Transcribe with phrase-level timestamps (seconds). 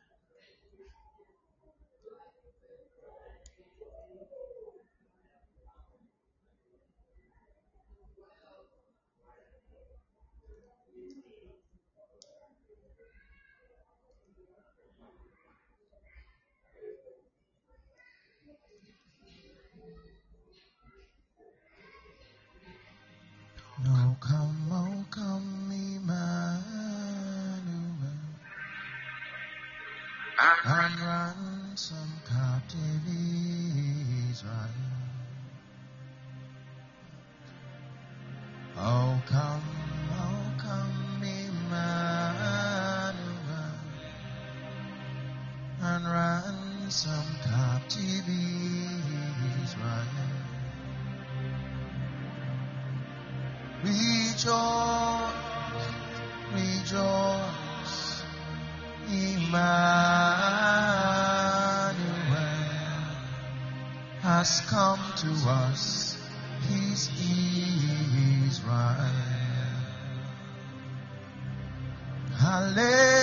[30.47, 33.03] and ransom captive
[34.31, 34.69] Israel.
[38.79, 39.63] Oh, come,
[40.13, 41.67] oh, come, Emmanuel,
[45.83, 48.29] and ransom captive
[49.65, 50.07] Israel.
[53.83, 55.33] Rejoice,
[56.55, 58.23] rejoice,
[59.09, 59.86] Emmanuel
[64.47, 66.17] has come to us,
[66.69, 67.11] He's
[68.47, 69.11] Israel.
[72.39, 73.16] Hallelujah.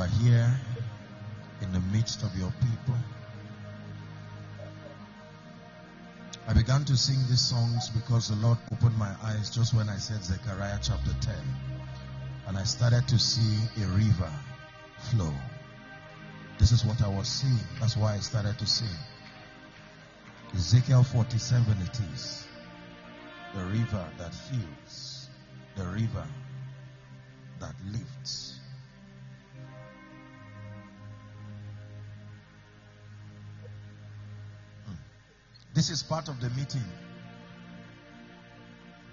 [0.00, 0.50] Are here
[1.60, 2.94] in the midst of your people.
[6.48, 9.96] I began to sing these songs because the Lord opened my eyes just when I
[9.96, 11.34] said Zechariah chapter 10.
[12.48, 14.32] And I started to see a river
[15.10, 15.34] flow.
[16.58, 17.60] This is what I was seeing.
[17.78, 18.96] That's why I started to sing.
[20.54, 22.46] Ezekiel 47 it is.
[23.54, 25.28] The river that heals.
[25.76, 26.26] The river
[27.60, 28.59] that lifts.
[35.80, 36.84] This is part of the meeting.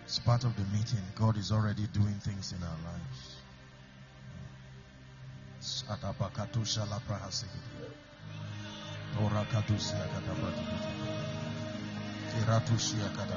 [0.03, 0.99] It's part of the meeting.
[1.15, 3.37] God is already doing things in our lives.
[12.35, 13.27] Orakatusia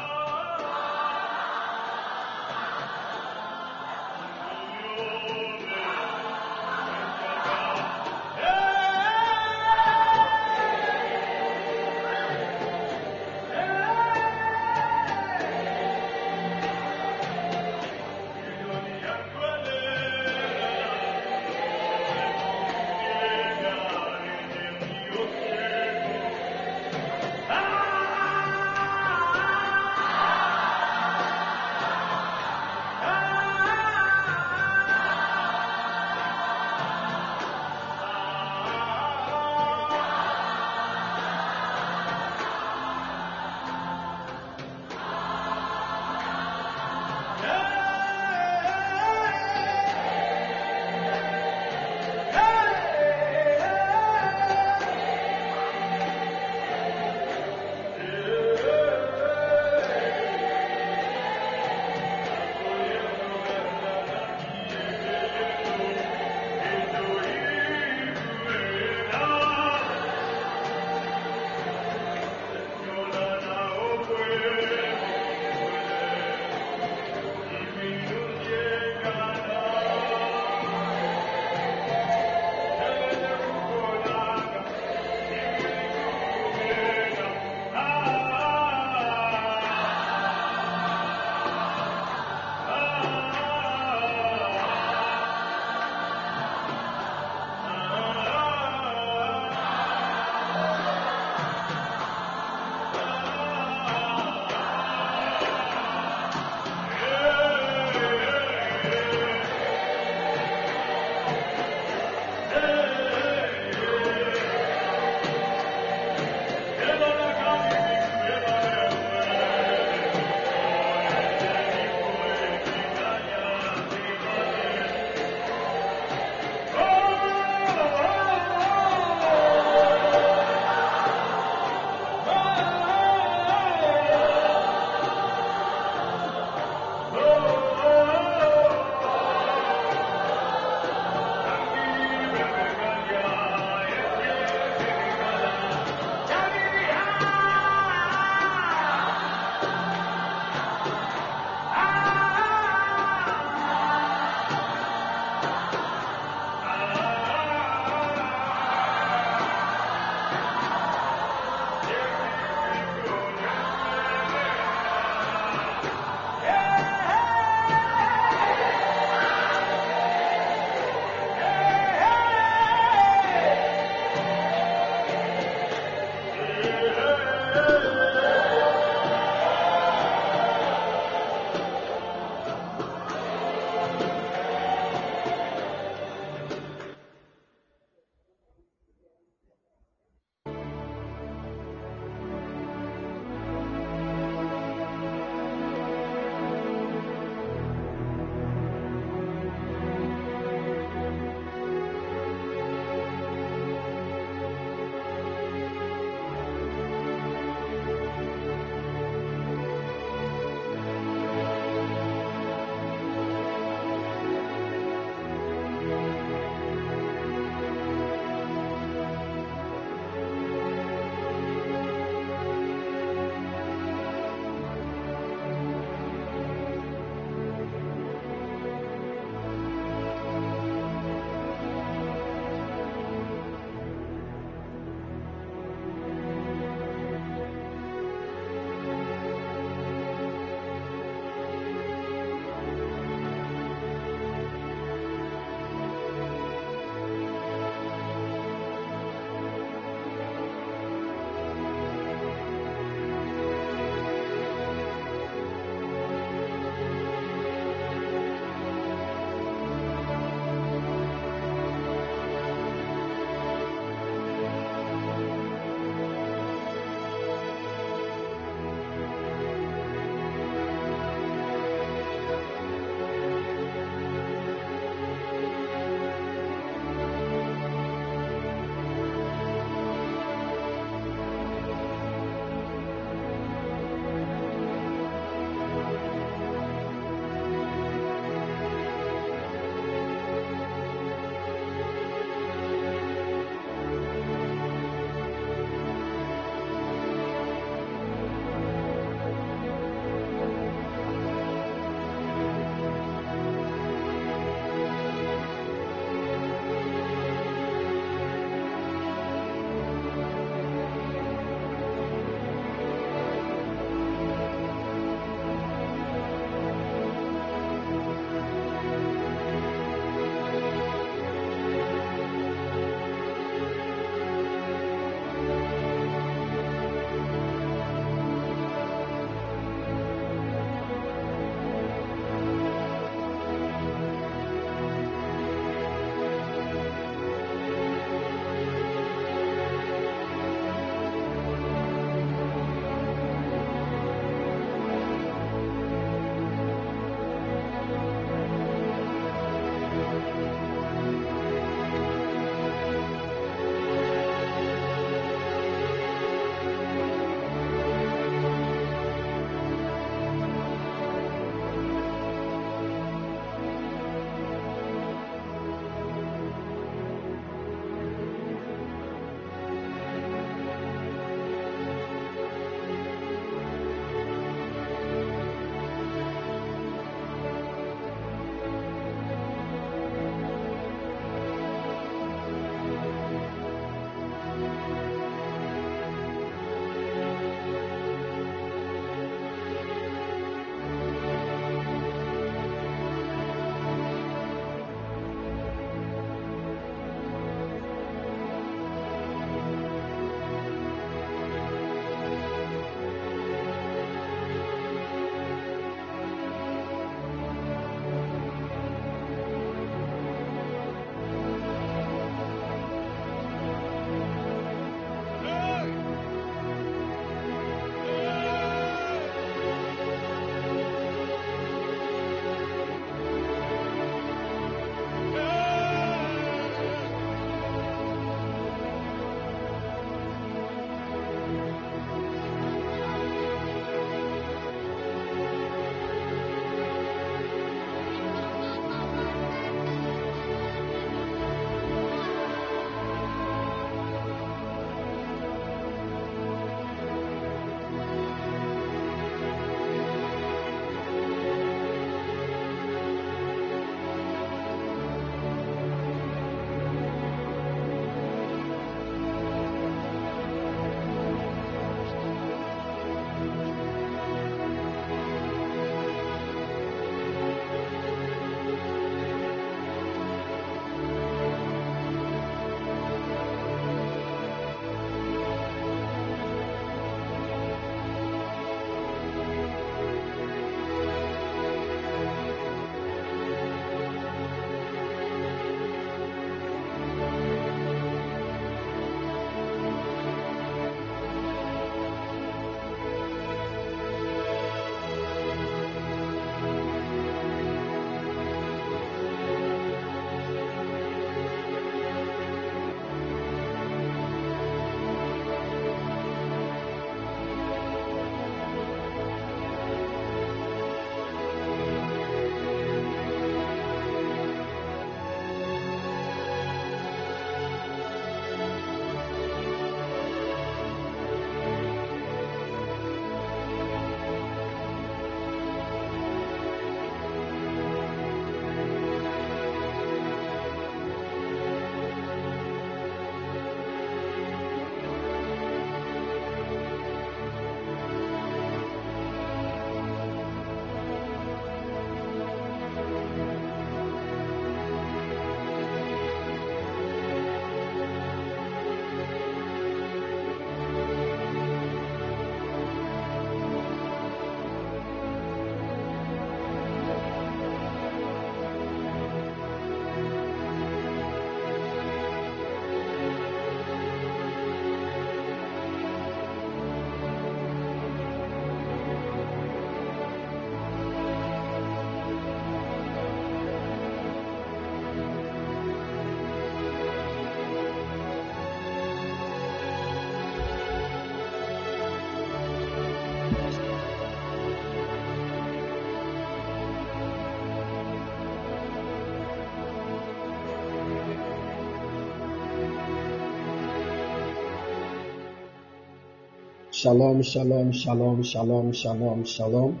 [596.96, 600.00] Shalom, shalom, shalom, shalom, shalom, shalom.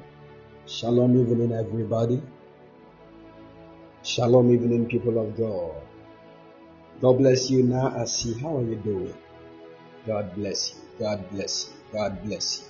[0.66, 2.22] Shalom, evening, everybody.
[4.02, 5.74] Shalom, evening, people of God.
[7.02, 7.92] God bless you now.
[7.94, 8.32] I see.
[8.40, 9.12] How are you doing?
[10.06, 10.80] God bless you.
[10.98, 11.74] God bless you.
[11.92, 12.66] God bless you.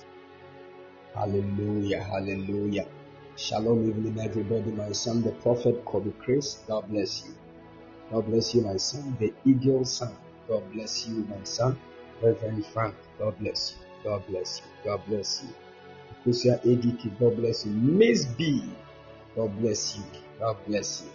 [1.15, 2.03] Hallelujah.
[2.03, 2.87] Hallelujah.
[3.37, 4.71] Shalom, evening, everybody.
[4.71, 6.65] My son, the prophet Kobe Chris.
[6.67, 7.33] God bless you.
[8.11, 10.13] God bless you, my son, the eagle son.
[10.49, 11.79] God bless you, my son,
[12.21, 12.95] Reverend Frank.
[13.19, 13.86] God bless you.
[14.07, 14.67] God bless you.
[14.89, 15.49] God bless you.
[16.23, 17.73] Kusia Ediki, God bless you.
[17.73, 18.63] Miss B,
[19.35, 20.03] God bless you.
[20.39, 21.11] God bless you.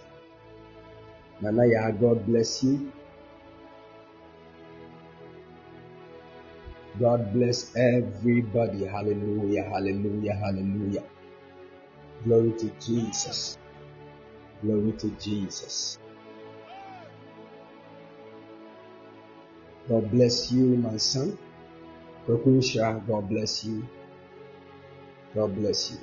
[1.40, 2.92] Nanaya, God bless you.
[7.00, 8.84] God bless everybody.
[8.84, 11.04] Hallelujah, hallelujah, hallelujah.
[12.24, 13.56] Glory to Jesus.
[14.60, 15.96] Glory to Jesus.
[19.88, 21.38] God bless you, my son.
[22.26, 23.86] Kokusha, God bless you.
[25.34, 25.98] God bless you.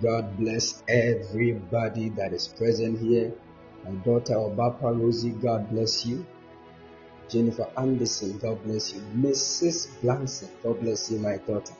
[0.00, 3.32] God bless everybody that is present here.
[3.84, 6.24] My daughter Obapa Rosie, God bless you.
[7.28, 9.00] Jennifer Anderson, God bless you.
[9.16, 9.88] Mrs.
[10.00, 11.74] Blanson, God bless you, my daughter.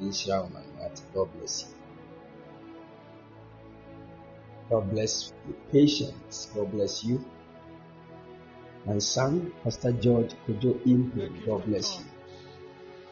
[0.00, 1.74] Alicia Omanwati, God bless you.
[4.70, 5.54] God bless you.
[5.72, 7.24] Patience, God bless you.
[8.86, 12.04] My son, Pastor George Kojo Impe, God bless you.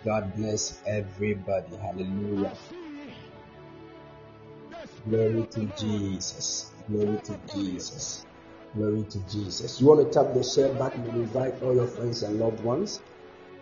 [0.05, 1.77] God bless everybody.
[1.77, 2.53] Hallelujah.
[5.09, 6.71] Glory to Jesus.
[6.89, 8.25] Glory to Jesus.
[8.75, 9.81] Glory to Jesus.
[9.81, 13.03] You want to tap the share button and invite all your friends and loved ones.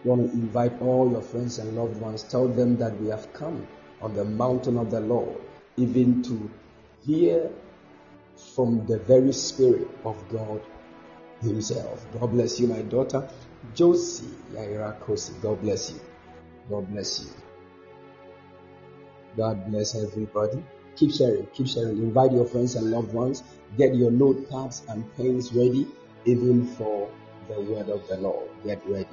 [0.05, 2.23] You want to invite all your friends and loved ones.
[2.23, 3.67] Tell them that we have come
[4.01, 5.37] on the mountain of the Lord,
[5.77, 6.51] even to
[7.05, 7.51] hear
[8.55, 10.61] from the very Spirit of God
[11.41, 12.07] Himself.
[12.19, 13.29] God bless you, my daughter.
[13.75, 15.41] Josie Yaira Kosi.
[15.43, 16.01] God bless you.
[16.71, 17.31] God bless you.
[19.37, 20.63] God bless everybody.
[20.97, 21.99] Keep sharing, keep sharing.
[21.99, 23.43] Invite your friends and loved ones.
[23.77, 25.87] Get your notepads and pens ready,
[26.25, 27.11] even for
[27.49, 28.49] the word of the Lord.
[28.65, 29.07] Get ready.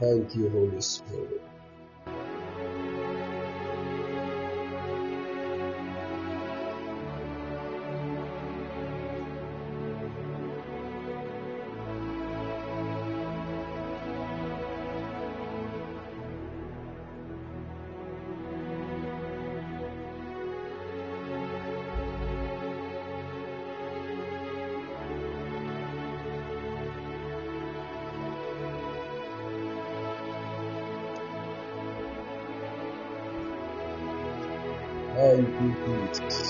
[0.00, 1.47] Thank you, Holy Spirit.
[36.14, 36.47] Jesus.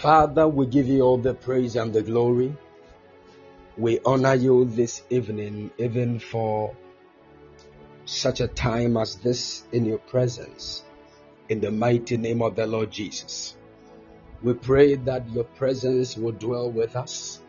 [0.00, 2.56] Father, we give you all the praise and the glory.
[3.76, 6.74] We honor you this evening, even for
[8.06, 10.84] such a time as this in your presence,
[11.50, 13.58] in the mighty name of the Lord Jesus.
[14.42, 17.42] We pray that your presence will dwell with us,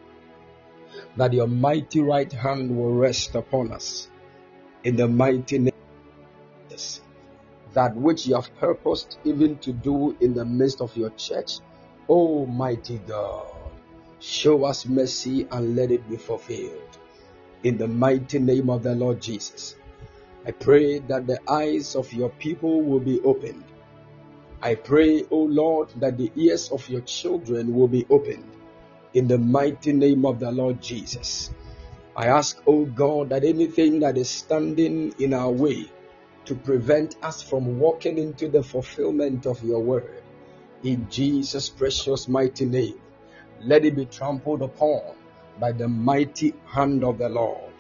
[1.15, 4.09] that your mighty right hand will rest upon us,
[4.83, 6.99] in the mighty name of Jesus.
[7.75, 11.59] That which you have purposed even to do in the midst of your church,
[12.12, 13.45] Almighty God,
[14.19, 16.97] show us mercy and let it be fulfilled.
[17.63, 19.78] In the mighty name of the Lord Jesus,
[20.45, 23.63] I pray that the eyes of your people will be opened.
[24.62, 28.43] I pray, O Lord, that the ears of your children will be opened.
[29.13, 31.50] In the mighty name of the Lord Jesus,
[32.13, 35.89] I ask, O God, that anything that is standing in our way
[36.43, 40.20] to prevent us from walking into the fulfillment of your word,
[40.84, 43.00] in Jesus' precious mighty name.
[43.62, 45.15] Let it be trampled upon
[45.60, 47.72] by the mighty hand of the Lord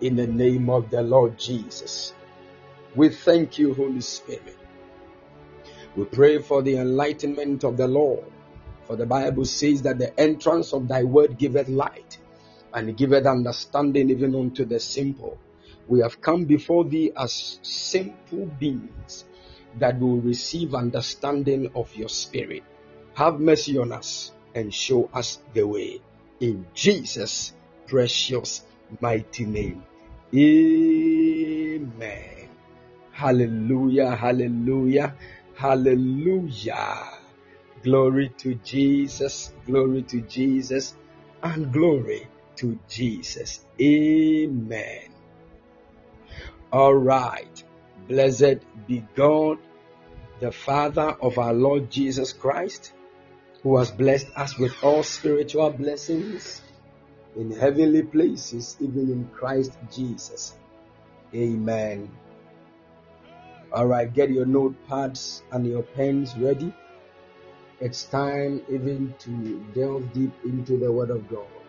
[0.00, 2.12] in the name of the Lord Jesus.
[2.94, 4.56] We thank you, Holy Spirit.
[5.96, 8.24] We pray for the enlightenment of the Lord.
[8.86, 12.18] For the Bible says that the entrance of thy word giveth light
[12.74, 15.38] and giveth understanding even unto the simple.
[15.88, 19.24] We have come before thee as simple beings
[19.78, 22.62] that will receive understanding of your spirit.
[23.14, 24.32] Have mercy on us.
[24.54, 26.00] and show us the way.
[26.40, 27.52] In Jesus'
[27.86, 28.64] precious
[29.00, 29.84] mighty name.
[30.34, 32.48] Amen.
[33.12, 35.14] Hallelujah, hallelujah,
[35.54, 37.10] hallelujah.
[37.82, 40.94] Glory to Jesus, glory to Jesus,
[41.42, 43.64] and glory to Jesus.
[43.80, 45.12] Amen.
[46.72, 47.64] All right.
[48.10, 49.58] Blessed be God,
[50.40, 52.92] the Father of our Lord Jesus Christ,
[53.62, 56.60] who has blessed us with all spiritual blessings
[57.36, 60.54] in heavenly places, even in Christ Jesus.
[61.32, 62.10] Amen.
[63.72, 66.74] All right, get your notepads and your pens ready.
[67.80, 71.59] It's time even to delve deep into the Word of God.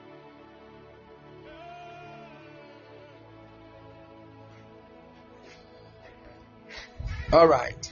[7.33, 7.89] All right.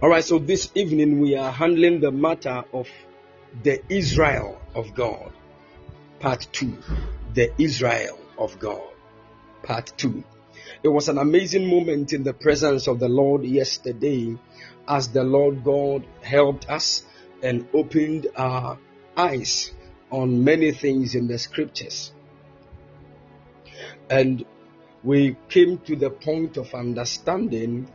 [0.00, 2.88] All right, so this evening we are handling the matter of
[3.62, 5.30] the Israel of God.
[6.20, 6.78] Part 2.
[7.34, 8.88] The Israel of God.
[9.62, 10.24] Part 2.
[10.82, 14.34] It was an amazing moment in the presence of the Lord yesterday
[14.88, 17.04] as the Lord God helped us
[17.42, 18.78] and opened our
[19.18, 19.70] eyes
[20.10, 22.10] on many things in the scriptures.
[24.08, 24.46] And
[25.04, 27.88] we came to the point of understanding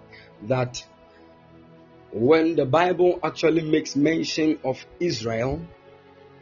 [0.43, 0.85] that
[2.11, 5.61] when the Bible actually makes mention of Israel,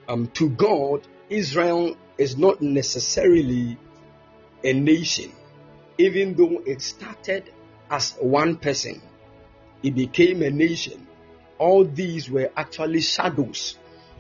[0.08, 3.78] um, to God, Israel is not necessarily
[4.64, 5.32] a nation,
[5.98, 7.52] even though it started
[7.90, 9.02] as one person,
[9.82, 11.08] it became a nation.
[11.58, 13.78] All these were actually shadows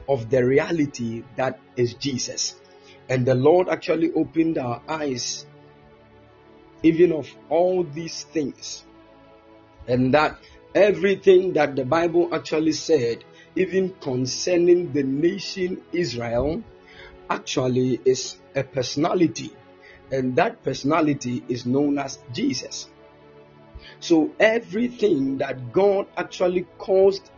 [0.07, 2.55] of the reality that is Jesus.
[3.09, 5.45] And the Lord actually opened our eyes
[6.83, 8.85] even of all these things.
[9.87, 10.39] And that
[10.73, 13.23] everything that the Bible actually said,
[13.55, 16.63] even concerning the nation Israel,
[17.29, 19.51] actually is a personality.
[20.11, 22.89] And that personality is known as Jesus.
[23.99, 27.29] So everything that God actually caused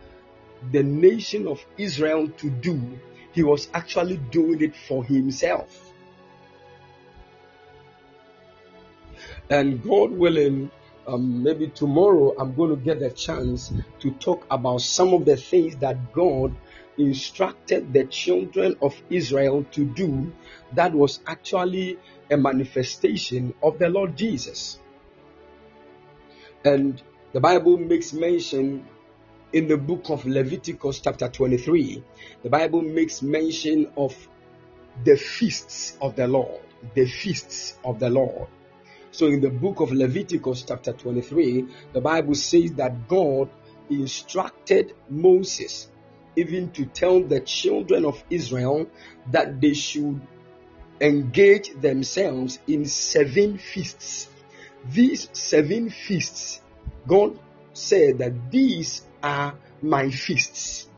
[0.72, 2.98] the nation of Israel to do,
[3.32, 5.92] he was actually doing it for himself.
[9.50, 10.70] And God willing,
[11.06, 15.36] um, maybe tomorrow I'm going to get the chance to talk about some of the
[15.36, 16.54] things that God
[16.96, 20.32] instructed the children of Israel to do
[20.72, 21.98] that was actually
[22.30, 24.78] a manifestation of the Lord Jesus.
[26.64, 27.02] And
[27.32, 28.86] the Bible makes mention
[29.52, 32.02] in the book of Leviticus, chapter 23,
[32.42, 34.16] the Bible makes mention of
[35.04, 36.60] the feasts of the Lord.
[36.94, 38.48] The feasts of the Lord.
[39.14, 43.48] So in the book of Leviticus, chapter 23, the Bible says that God
[43.88, 45.88] instructed Moses
[46.34, 48.88] even to tell the children of Israel
[49.30, 50.20] that they should
[51.00, 54.28] engage themselves in seven feasts.
[54.90, 56.60] These seven feasts,
[57.06, 57.38] God
[57.72, 60.88] said that these are my feasts.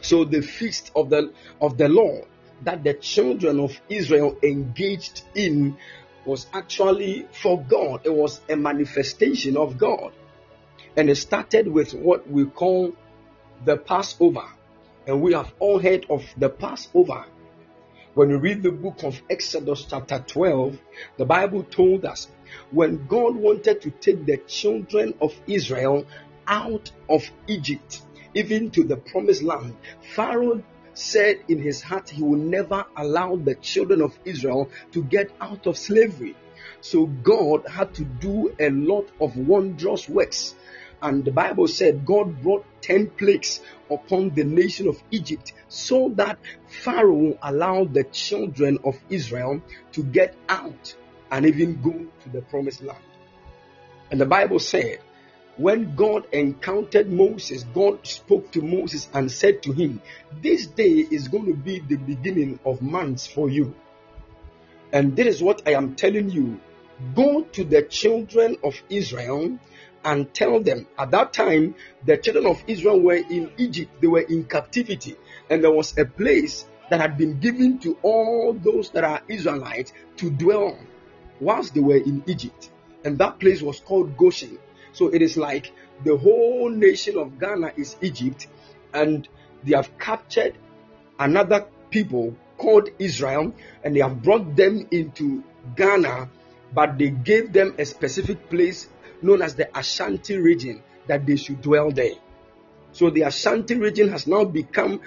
[0.00, 2.24] So the feast of the of the Lord
[2.62, 5.76] that the children of Israel engaged in
[6.24, 8.02] was actually for God.
[8.04, 10.12] It was a manifestation of God.
[10.96, 12.92] And it started with what we call
[13.64, 14.44] the Passover.
[15.06, 17.24] And we have all heard of the Passover.
[18.14, 20.78] When we read the book of Exodus, chapter 12,
[21.16, 22.28] the Bible told us
[22.70, 26.06] when God wanted to take the children of Israel
[26.46, 28.02] out of Egypt,
[28.34, 29.76] even to the promised land,
[30.14, 30.62] Pharaoh
[31.00, 35.66] said in his heart he will never allow the children of Israel to get out
[35.66, 36.36] of slavery.
[36.80, 40.54] So God had to do a lot of wondrous works.
[41.02, 43.60] And the Bible said God brought 10 plagues
[43.90, 50.34] upon the nation of Egypt so that Pharaoh allowed the children of Israel to get
[50.48, 50.94] out
[51.30, 53.02] and even go to the promised land.
[54.10, 55.00] And the Bible said
[55.60, 60.00] when God encountered Moses, God spoke to Moses and said to him,
[60.40, 63.74] This day is going to be the beginning of months for you.
[64.90, 66.58] And this is what I am telling you.
[67.14, 69.58] Go to the children of Israel
[70.02, 71.74] and tell them at that time
[72.06, 75.14] the children of Israel were in Egypt, they were in captivity,
[75.50, 79.92] and there was a place that had been given to all those that are Israelites
[80.16, 80.86] to dwell on
[81.38, 82.70] whilst they were in Egypt.
[83.04, 84.58] And that place was called Goshen.
[84.92, 85.72] So it is like
[86.04, 88.46] the whole nation of Ghana is Egypt,
[88.92, 89.28] and
[89.64, 90.54] they have captured
[91.18, 95.42] another people called Israel, and they have brought them into
[95.76, 96.28] Ghana,
[96.72, 98.88] but they gave them a specific place
[99.22, 102.14] known as the Ashanti region that they should dwell there.
[102.92, 105.00] So the Ashanti region has now become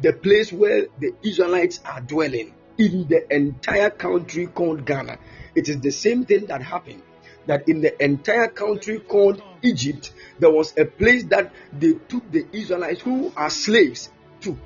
[0.00, 5.18] the place where the Israelites are dwelling in the entire country called Ghana.
[5.54, 7.02] It is the same thing that happened
[7.46, 12.46] that in the entire country called Egypt, there was a place that they took the
[12.52, 14.10] Israelites who are slaves
[14.42, 14.56] to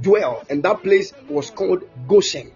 [0.00, 2.52] dwell, and that place was called Goshen.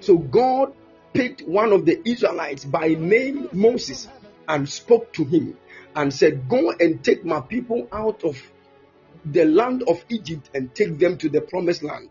[0.00, 0.72] So God
[1.12, 4.08] picked one of the Israelites by name Moses
[4.48, 5.56] and spoke to him
[5.94, 8.40] and said, Go and take my people out of
[9.24, 12.08] the land of Egypt and take them to the promised land.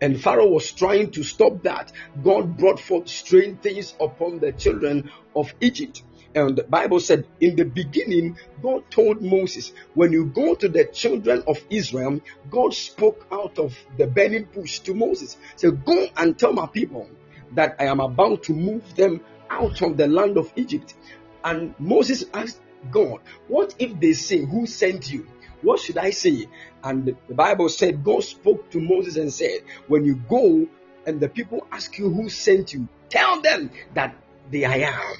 [0.00, 1.92] And Pharaoh was trying to stop that.
[2.22, 6.02] God brought forth strange things upon the children of Egypt.
[6.34, 10.84] And the Bible said, in the beginning, God told Moses, when you go to the
[10.84, 15.38] children of Israel, God spoke out of the burning bush to Moses.
[15.56, 17.08] So go and tell my people
[17.54, 20.94] that I am about to move them out of the land of Egypt.
[21.42, 22.60] And Moses asked
[22.90, 25.26] God, What if they say, Who sent you?
[25.62, 26.48] What should I say?
[26.84, 30.66] And the Bible said, God spoke to Moses and said, When you go
[31.06, 34.16] and the people ask you who sent you, tell them that
[34.50, 35.16] the I am,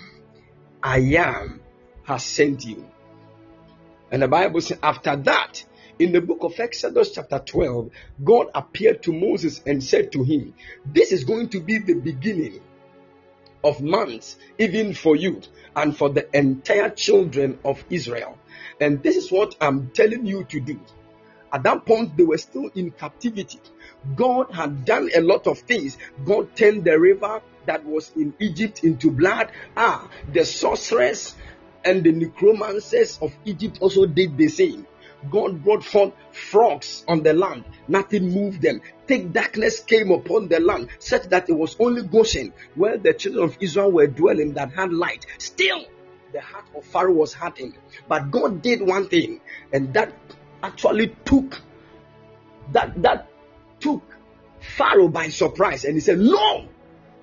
[0.82, 1.60] I am
[2.04, 2.88] has sent you.
[4.10, 5.64] And the Bible said, after that,
[5.98, 7.90] in the book of Exodus, chapter 12,
[8.22, 12.60] God appeared to Moses and said to him, This is going to be the beginning
[13.64, 15.40] of months, even for you
[15.74, 18.38] and for the entire children of Israel.
[18.80, 20.80] And this is what I'm telling you to do.
[21.52, 23.60] At that point, they were still in captivity.
[24.14, 25.96] God had done a lot of things.
[26.24, 29.50] God turned the river that was in Egypt into blood.
[29.76, 31.34] Ah, the sorcerers
[31.84, 34.86] and the necromancers of Egypt also did the same.
[35.30, 38.80] God brought forth frogs on the land, nothing moved them.
[39.06, 43.44] Thick darkness came upon the land, such that it was only Goshen, where the children
[43.44, 45.26] of Israel were dwelling, that had light.
[45.38, 45.84] Still,
[46.36, 47.78] the heart of Pharaoh was hardened.
[48.06, 49.40] But God did one thing,
[49.72, 50.12] and that
[50.62, 51.62] actually took
[52.72, 53.28] that that
[53.80, 54.02] took
[54.60, 56.68] Pharaoh by surprise, and he said, No,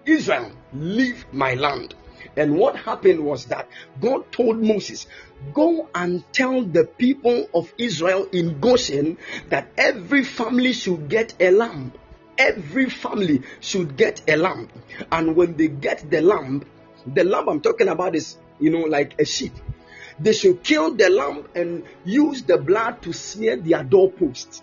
[0.05, 1.93] Israel, leave my land.
[2.35, 3.69] And what happened was that
[4.01, 5.05] God told Moses,
[5.53, 11.51] Go and tell the people of Israel in Goshen that every family should get a
[11.51, 11.91] lamb.
[12.35, 14.69] Every family should get a lamb.
[15.11, 16.63] And when they get the lamb,
[17.05, 19.53] the lamb I'm talking about is you know, like a sheep.
[20.19, 24.61] They should kill the lamb and use the blood to smear their doorposts.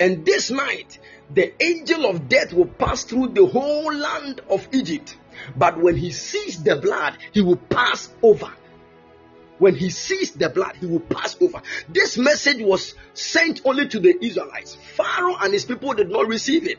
[0.00, 0.98] And this night,
[1.32, 5.16] the angel of death will pass through the whole land of Egypt.
[5.56, 8.50] But when he sees the blood, he will pass over.
[9.58, 11.60] When he sees the blood, he will pass over.
[11.88, 14.76] This message was sent only to the Israelites.
[14.96, 16.78] Pharaoh and his people did not receive it.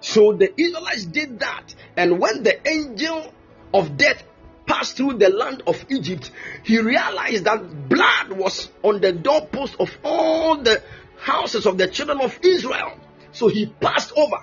[0.00, 1.74] So the Israelites did that.
[1.96, 3.32] And when the angel
[3.72, 4.22] of death
[4.66, 6.30] passed through the land of Egypt,
[6.64, 10.82] he realized that blood was on the doorpost of all the
[11.18, 12.98] houses of the children of Israel.
[13.32, 14.38] So he passed over.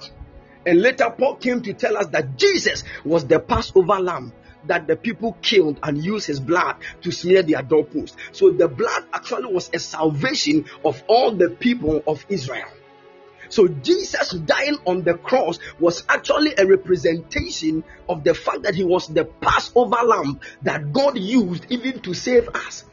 [0.65, 4.33] And later, Paul came to tell us that Jesus was the Passover lamb
[4.65, 8.15] that the people killed and used his blood to smear their doorpost.
[8.31, 12.69] So the blood actually was a salvation of all the people of Israel.
[13.53, 18.83] So Jesus dying on the cross was actually a representation of the fact that he
[18.83, 22.83] was the Passover lamb that God used even to save us.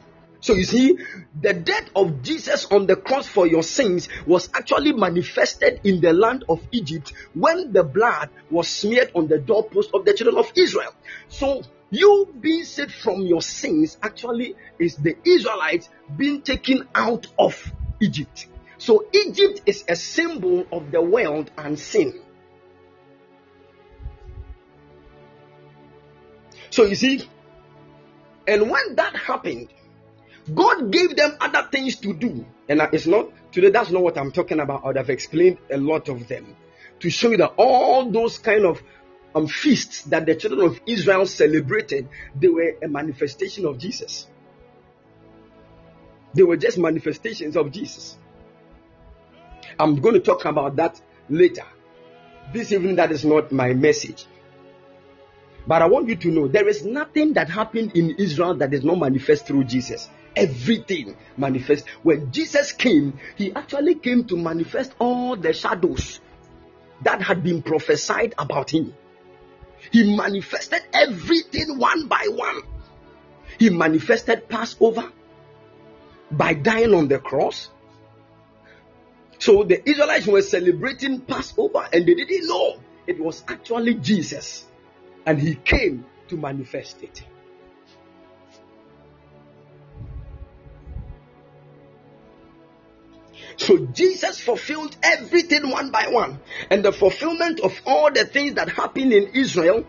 [0.40, 0.98] So you see,
[1.40, 6.12] the death of Jesus on the cross for your sins was actually manifested in the
[6.12, 10.52] land of Egypt when the blood was smeared on the doorpost of the children of
[10.56, 10.92] Israel.
[11.28, 15.88] So you being saved from your sins actually is the Israelites
[16.18, 18.46] being taken out of Egypt.
[18.80, 22.18] So Egypt is a symbol of the world and sin.
[26.70, 27.28] So you see,
[28.48, 29.68] and when that happened,
[30.54, 32.46] God gave them other things to do.
[32.70, 34.82] And it's not today, that's not what I'm talking about.
[34.82, 36.56] I would have explained a lot of them
[37.00, 38.82] to show you that all those kind of
[39.34, 44.26] um, feasts that the children of Israel celebrated, they were a manifestation of Jesus.
[46.32, 48.16] They were just manifestations of Jesus.
[49.80, 51.00] I'm going to talk about that
[51.30, 51.64] later.
[52.52, 54.26] This evening, that is not my message.
[55.66, 58.84] But I want you to know there is nothing that happened in Israel that is
[58.84, 60.10] not manifest through Jesus.
[60.36, 61.86] Everything manifest.
[62.02, 66.20] When Jesus came, he actually came to manifest all the shadows
[67.02, 68.94] that had been prophesied about him.
[69.90, 72.60] He manifested everything one by one.
[73.58, 75.10] He manifested Passover
[76.30, 77.70] by dying on the cross.
[79.40, 84.66] So the Israelites were celebrating Passover and they didn't know it was actually Jesus.
[85.24, 87.22] And he came to manifest it.
[93.56, 96.38] So Jesus fulfilled everything one by one.
[96.70, 99.86] And the fulfillment of all the things that happened in Israel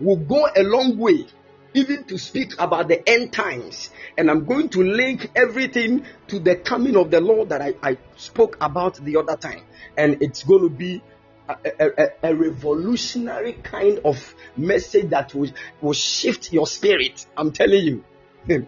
[0.00, 1.26] will go a long way,
[1.74, 3.90] even to speak about the end times.
[4.16, 7.96] And I'm going to link everything to the coming of the Lord that I, I
[8.16, 9.62] spoke about the other time.
[9.96, 11.02] And it's going to be
[11.48, 15.50] a, a, a, revolutionary kind of message that will,
[15.80, 17.26] will shift your spirit.
[17.36, 18.04] I'm telling you.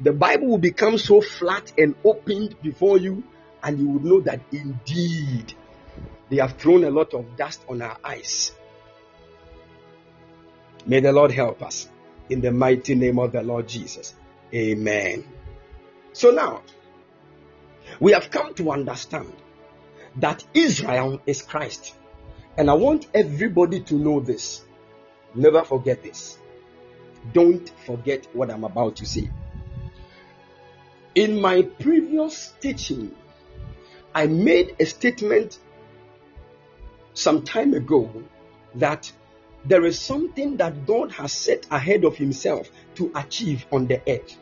[0.00, 3.24] the Bible will become so flat and opened before you,
[3.62, 5.54] and you will know that indeed
[6.28, 8.52] they have thrown a lot of dust on our eyes.
[10.86, 11.88] May the Lord help us
[12.28, 14.14] in the mighty name of the Lord Jesus.
[14.54, 15.24] Amen.
[16.12, 16.62] So now,
[18.00, 19.32] we have come to understand
[20.16, 21.94] that Israel is Christ.
[22.56, 24.62] And I want everybody to know this.
[25.34, 26.38] Never forget this.
[27.32, 29.30] Don't forget what I'm about to say.
[31.14, 33.14] In my previous teaching,
[34.14, 35.58] I made a statement
[37.14, 38.10] some time ago
[38.74, 39.10] that
[39.64, 44.36] there is something that God has set ahead of Himself to achieve on the earth.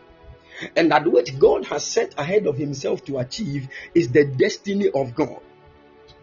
[0.76, 5.14] And that what God has set ahead of Himself to achieve is the destiny of
[5.14, 5.40] God.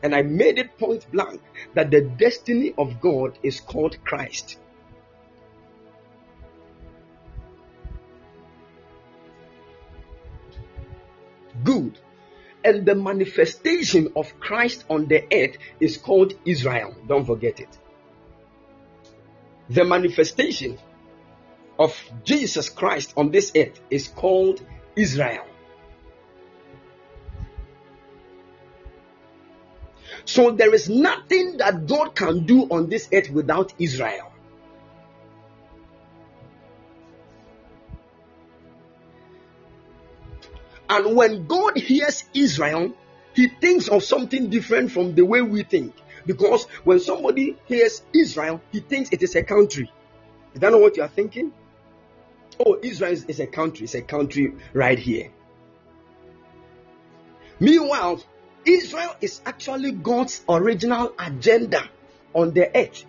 [0.03, 1.41] And I made it point blank
[1.73, 4.57] that the destiny of God is called Christ.
[11.63, 11.97] Good.
[12.63, 16.95] And the manifestation of Christ on the earth is called Israel.
[17.07, 17.77] Don't forget it.
[19.69, 20.77] The manifestation
[21.77, 24.61] of Jesus Christ on this earth is called
[24.95, 25.45] Israel.
[30.25, 34.31] So there is nothing that God can do on this earth without Israel.
[40.89, 42.93] And when God hears Israel,
[43.33, 45.93] he thinks of something different from the way we think.
[46.27, 49.91] Because when somebody hears Israel, he thinks it is a country.
[50.53, 51.53] Is that not what you are thinking?
[52.63, 55.31] Oh, Israel is a country, it's a country right here.
[57.59, 58.21] Meanwhile,
[58.65, 61.89] Israel is actually God's original agenda
[62.33, 63.05] on the earth.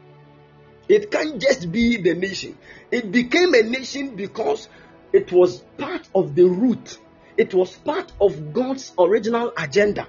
[0.88, 2.56] It can't just be the nation.
[2.90, 4.68] It became a nation because
[5.12, 6.98] it was part of the root,
[7.36, 10.06] it was part of God's original agenda.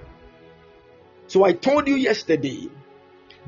[1.26, 2.68] So I told you yesterday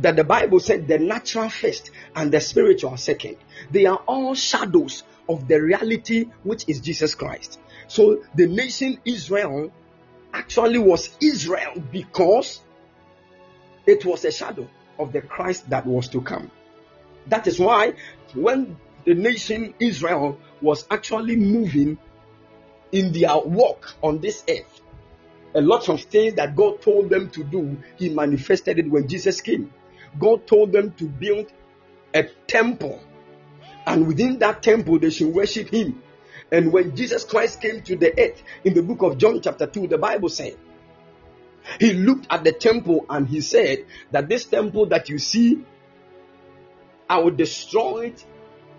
[0.03, 3.37] that the Bible said the natural first and the spiritual second.
[3.71, 7.59] They are all shadows of the reality which is Jesus Christ.
[7.89, 9.73] So the nation Israel
[10.33, 12.61] actually was Israel because
[13.87, 16.51] it was a shadow of the Christ that was to come.
[17.29, 17.95] That is why
[18.35, 21.99] when the nation Israel was actually moving
[22.91, 24.81] in their walk on this earth,
[25.55, 29.41] a lot of things that God told them to do, He manifested it when Jesus
[29.41, 29.73] came.
[30.19, 31.53] God told them to build
[32.15, 33.03] a temple,
[33.87, 36.03] and within that temple, they should worship Him.
[36.51, 39.87] And when Jesus Christ came to the earth in the book of John, chapter 2,
[39.87, 40.57] the Bible said,
[41.81, 45.65] He looked at the temple and He said that this temple that you see,
[47.09, 48.25] I will destroy it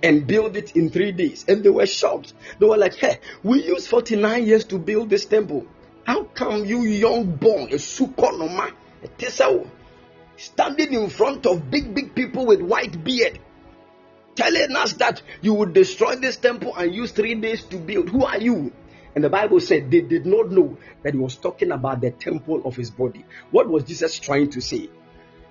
[0.03, 1.45] and build it in three days.
[1.47, 2.33] And they were shocked.
[2.59, 5.65] They were like, Hey, we used 49 years to build this temple.
[6.03, 8.71] How come you young born, a sukonoma,
[9.03, 9.67] a tesao,
[10.37, 13.39] standing in front of big, big people with white beard,
[14.35, 18.09] telling us that you would destroy this temple and use three days to build.
[18.09, 18.71] Who are you?
[19.15, 22.63] And the Bible said they did not know that he was talking about the temple
[22.65, 23.25] of his body.
[23.51, 24.89] What was Jesus trying to say?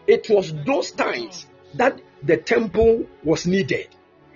[0.07, 3.89] It was those times that the temple was needed.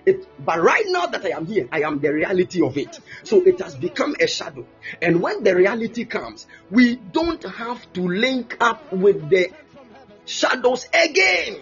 [0.05, 2.97] It, but right now that I am here, I am the reality of it.
[3.23, 4.65] So it has become a shadow.
[5.01, 9.49] And when the reality comes, we don't have to link up with the
[10.27, 11.61] shadows again.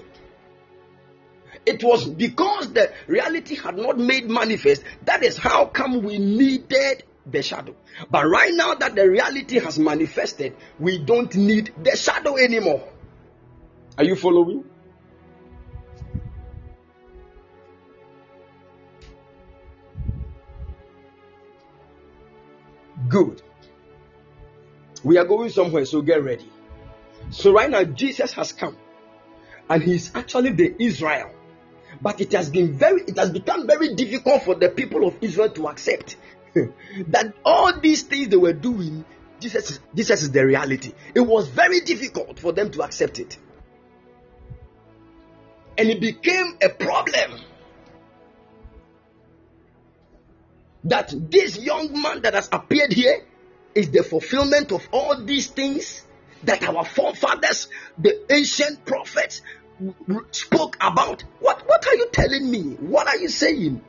[1.66, 4.84] It was because the reality had not made manifest.
[5.04, 7.76] That is how come we needed the shadow.
[8.12, 12.88] But right now that the reality has manifested, we don't need the shadow anymore.
[13.98, 14.64] Are you following?
[23.10, 23.42] Good.
[25.04, 26.50] We are going somewhere, so get ready.
[27.32, 28.78] So, right now, Jesus has come
[29.70, 31.32] and he's actually the Israel
[32.02, 35.50] but it has been very, it has become very difficult for the people of Israel
[35.52, 36.18] to accept
[37.08, 39.06] that all these things they were doing,
[39.40, 40.94] Jesus Jesus is the reality.
[41.14, 43.38] It was very difficult for them to accept it.
[45.78, 47.42] And it became a problem
[50.86, 53.26] that this young man that has appeared here
[53.74, 56.05] is the fulfillment of all these things
[56.46, 57.68] that our forefathers,
[57.98, 59.42] the ancient prophets,
[60.32, 61.24] spoke about.
[61.40, 62.62] What, what are you telling me?
[62.80, 63.82] What are you saying?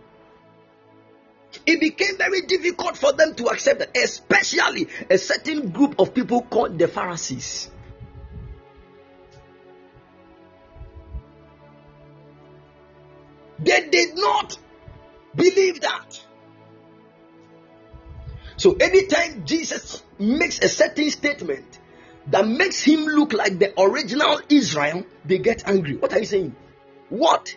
[1.65, 6.43] It became very difficult for them to accept that, especially a certain group of people
[6.43, 7.71] called the Pharisees.
[13.59, 14.59] They did not
[15.35, 16.21] believe that.
[18.59, 21.79] So anytime Jesus makes a certain statement
[22.29, 25.97] that makes him look like the original Israel, they get angry.
[25.97, 26.57] What are you saying?
[27.09, 27.57] What?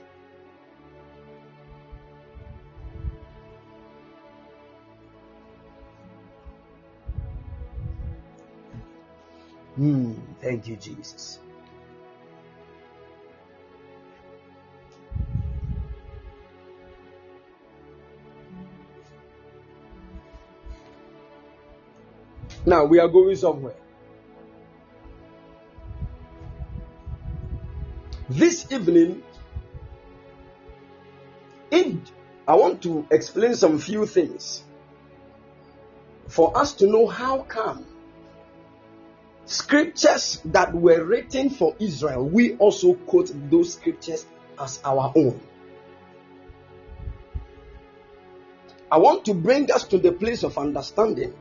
[9.76, 11.40] Hmm, thank you, Jesus.
[22.66, 23.74] Now we are going somewhere.
[28.30, 29.24] This evening,
[31.72, 32.04] in,
[32.48, 34.64] I want to explain some few things
[36.28, 37.88] for us to know how come
[39.46, 44.28] scriptures that were written for Israel, we also quote those scriptures
[44.62, 45.42] as our own.
[48.92, 51.34] I want to bring us to the place of understanding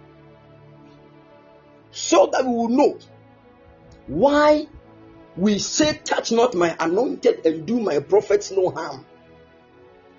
[1.91, 2.99] so that we will know
[4.07, 4.67] why
[5.39, 9.07] we say, Touch not my anointed and do my prophets no harm.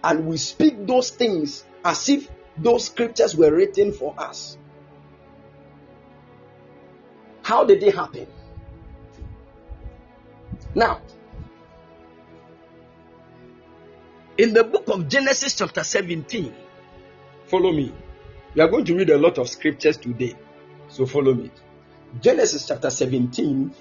[0.02, 4.58] And we speak those things as if those scriptures were written for us.
[7.42, 8.28] How did it happen?
[10.74, 11.02] Now,
[14.38, 16.54] in the book of Genesis, chapter 17,
[17.48, 17.94] follow me.
[18.56, 20.36] We are going to read a lot of scriptures today,
[20.88, 21.52] so follow me.
[22.22, 23.74] Genesis chapter 17.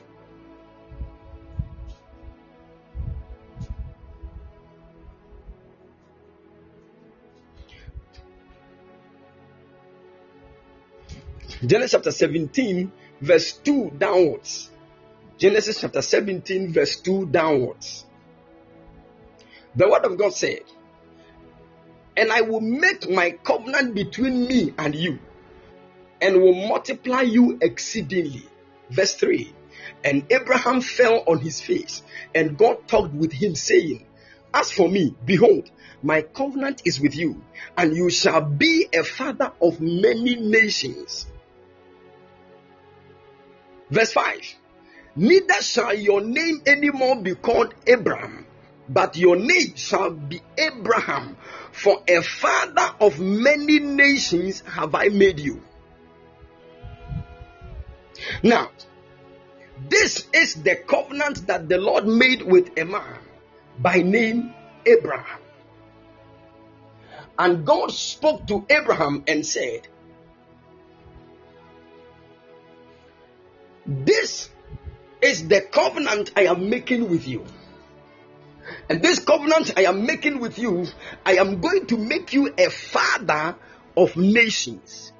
[11.66, 14.70] Genesis chapter 17, verse 2 downwards.
[15.38, 18.04] Genesis chapter 17, verse 2 downwards.
[19.74, 20.62] The word of God said,
[22.16, 25.18] And I will make my covenant between me and you
[26.20, 28.46] and will multiply you exceedingly.
[28.90, 29.52] Verse 3
[30.04, 32.02] And Abraham fell on his face,
[32.36, 34.06] and God talked with him, saying,
[34.54, 35.70] As for me, behold,
[36.04, 37.42] my covenant is with you,
[37.76, 41.26] and you shall be a father of many nations.
[43.90, 44.54] Verse 5
[45.16, 48.46] Neither shall your name anymore be called Abram,
[48.88, 51.36] but your name shall be Abraham,
[51.72, 55.62] for a father of many nations have I made you.
[58.42, 58.70] Now,
[59.88, 63.18] this is the covenant that the Lord made with a man
[63.78, 64.52] by name
[64.86, 65.40] Abraham.
[67.38, 69.86] And God spoke to Abraham and said,
[73.88, 74.50] This
[75.22, 77.46] is the covenant I am making with you.
[78.90, 80.86] And this covenant I am making with you,
[81.24, 83.56] I am going to make you a father
[83.96, 85.10] of nations.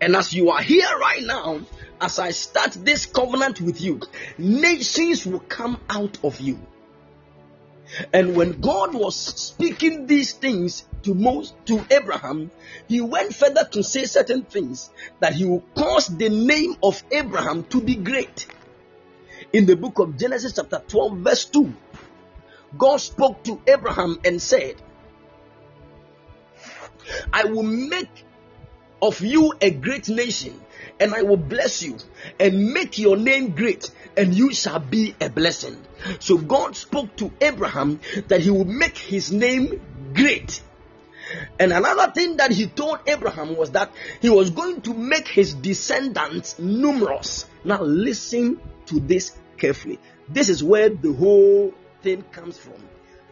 [0.00, 1.62] And as you are here right now,
[2.00, 4.02] as I start this covenant with you,
[4.38, 6.60] nations will come out of you.
[8.12, 12.50] And when God was speaking these things to most to Abraham,
[12.88, 17.64] he went further to say certain things that he will cause the name of Abraham
[17.64, 18.48] to be great.
[19.52, 21.72] In the book of Genesis, chapter 12, verse 2,
[22.76, 24.76] God spoke to Abraham and said,
[27.32, 28.24] I will make
[29.00, 30.60] of you a great nation,
[30.98, 31.98] and I will bless you
[32.40, 35.85] and make your name great, and you shall be a blessing.
[36.18, 39.80] So God spoke to Abraham that he would make his name
[40.14, 40.62] great.
[41.58, 43.90] And another thing that he told Abraham was that
[44.20, 47.46] he was going to make his descendants numerous.
[47.64, 49.98] Now, listen to this carefully.
[50.28, 52.74] This is where the whole thing comes from.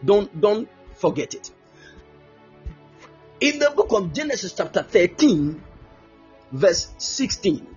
[0.03, 1.51] Don't don't forget it.
[3.39, 5.61] In the book of Genesis, chapter 13,
[6.51, 7.75] verse 16.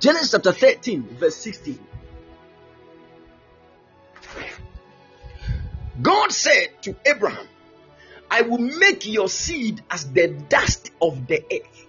[0.00, 1.78] Genesis chapter 13, verse 16.
[6.02, 7.46] God said to Abraham,
[8.30, 11.86] I will make your seed as the dust of the earth.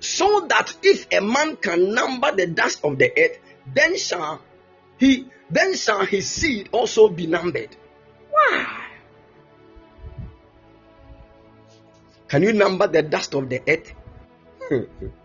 [0.00, 3.38] So that if a man can number the dust of the earth,
[3.72, 4.40] then shall
[4.98, 7.76] he then shall his seed also be numbered.
[8.30, 8.86] Why?
[12.28, 13.92] Can you number the dust of the earth?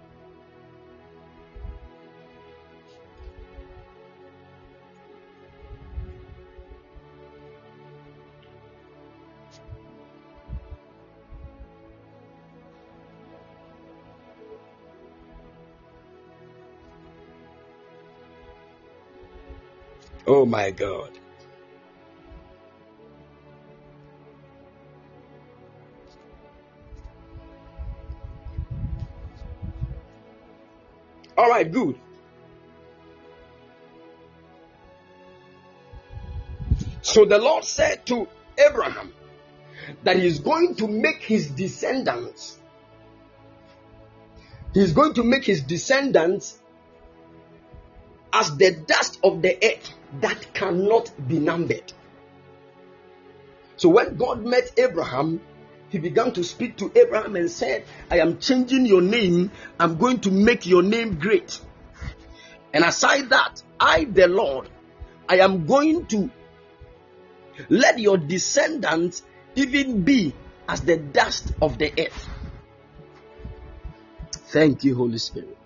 [20.27, 21.11] oh my God.
[31.37, 31.97] All right, good.
[37.01, 39.13] So the Lord said to Abraham
[40.03, 42.57] that he's going to make his descendants,
[44.73, 46.59] he's going to make his descendants
[48.33, 51.93] as the dust of the earth that cannot be numbered.
[53.75, 55.41] So when God met Abraham,
[55.89, 59.51] he began to speak to Abraham and said, I am changing your name.
[59.79, 61.59] I'm going to make your name great.
[62.73, 64.69] And aside that, I, the Lord,
[65.29, 66.29] I am going to
[67.69, 69.23] let your descendants
[69.55, 70.33] even be
[70.67, 72.29] as the dust of the earth.
[74.31, 75.56] Thank you, Holy Spirit.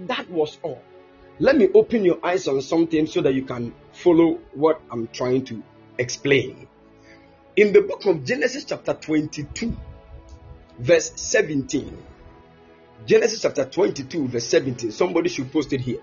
[0.00, 0.82] That was all,
[1.38, 5.44] let me open your eyes on something so that you can follow what I'm trying
[5.46, 5.62] to
[5.98, 6.68] explain.
[7.56, 9.76] In the book of Genesis, chapter 22,
[10.78, 11.96] verse 17.
[13.06, 14.92] Genesis chapter 22, verse 17.
[14.92, 16.00] Somebody should post it here.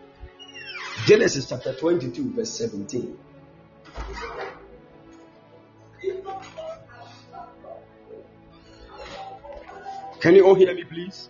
[1.06, 3.18] Genesis chapter 22, verse 17.
[10.20, 11.30] Can you all hear me, please?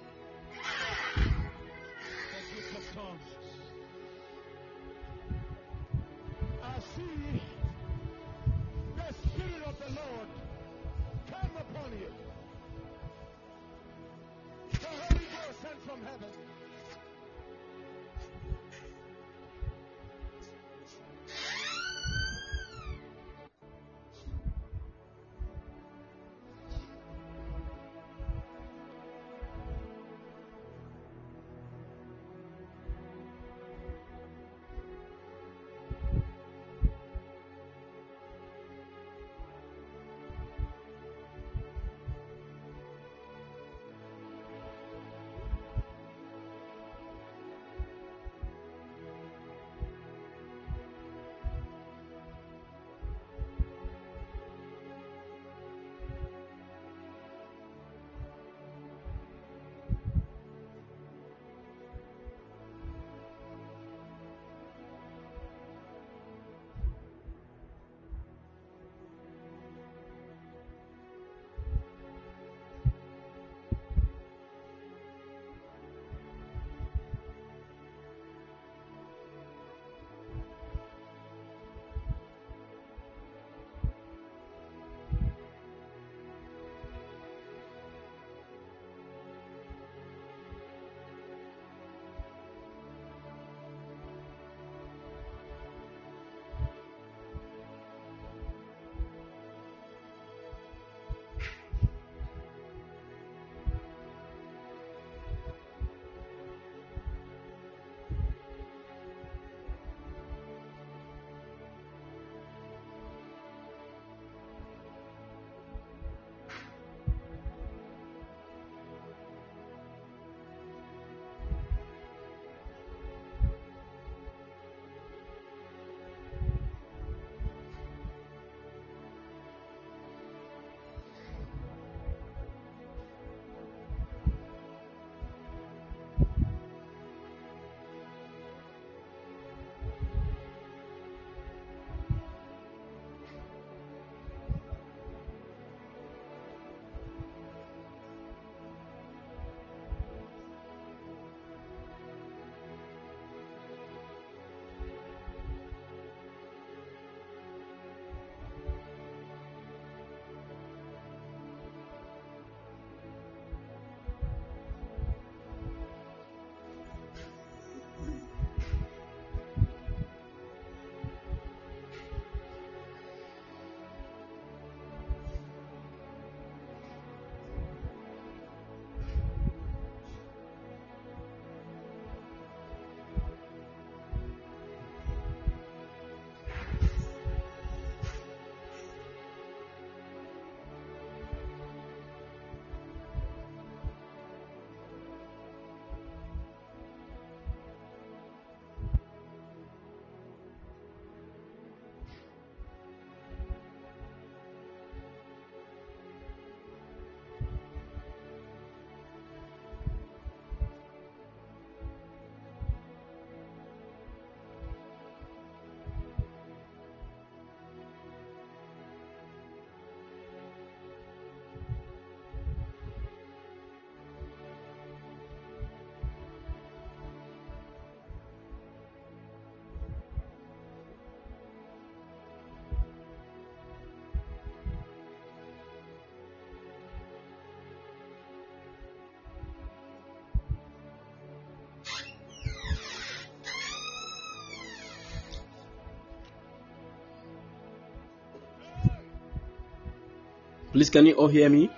[250.72, 251.70] Please, can you all hear me?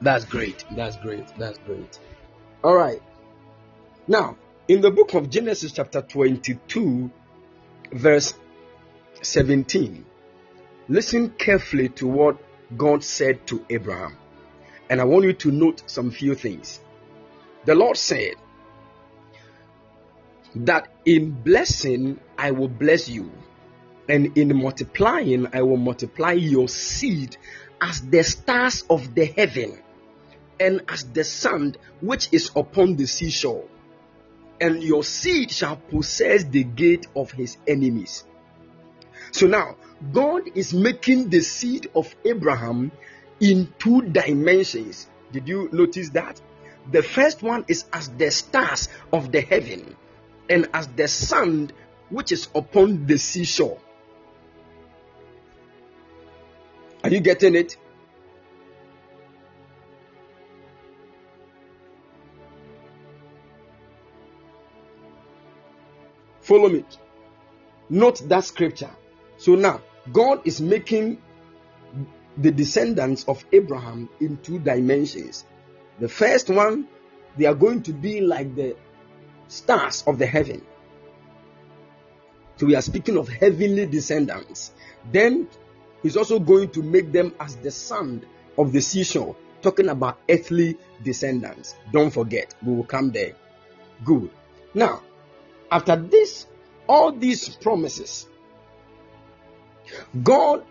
[0.00, 0.64] That's great.
[0.72, 1.26] That's great.
[1.38, 1.98] That's great.
[2.62, 3.00] All right.
[4.06, 4.36] Now,
[4.68, 7.10] in the book of Genesis, chapter 22,
[7.92, 8.34] verse
[9.22, 10.04] 17,
[10.88, 12.36] listen carefully to what
[12.76, 14.16] God said to Abraham.
[14.90, 16.80] And I want you to note some few things.
[17.64, 18.34] The Lord said
[20.54, 23.30] that in blessing I will bless you,
[24.08, 27.36] and in multiplying I will multiply your seed
[27.80, 29.80] as the stars of the heaven
[30.60, 33.64] and as the sand which is upon the seashore.
[34.60, 38.24] And your seed shall possess the gate of his enemies.
[39.32, 39.76] So now,
[40.12, 42.92] God is making the seed of Abraham
[43.40, 45.08] in two dimensions.
[45.32, 46.40] Did you notice that?
[46.92, 49.96] The first one is as the stars of the heaven
[50.48, 51.72] and as the sand
[52.10, 53.78] which is upon the seashore.
[57.02, 57.76] Are you getting it?
[66.40, 66.84] Follow me.
[67.88, 68.90] Note that scripture.
[69.38, 69.80] So now,
[70.12, 71.20] God is making
[72.36, 75.44] the descendants of Abraham in two dimensions.
[76.00, 76.88] The first one,
[77.36, 78.76] they are going to be like the
[79.48, 80.62] stars of the heaven.
[82.56, 84.72] So we are speaking of heavenly descendants.
[85.10, 85.48] Then
[86.02, 88.26] he's also going to make them as the sand
[88.56, 91.74] of the seashore, talking about earthly descendants.
[91.92, 93.32] Don't forget, we will come there.
[94.04, 94.30] Good.
[94.72, 95.02] Now,
[95.70, 96.46] after this,
[96.88, 98.28] all these promises,
[100.22, 100.64] God,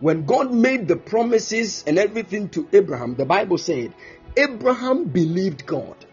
[0.00, 3.92] when God made the promises and everything to Abraham, the Bible said,
[4.36, 6.03] Abraham believed God.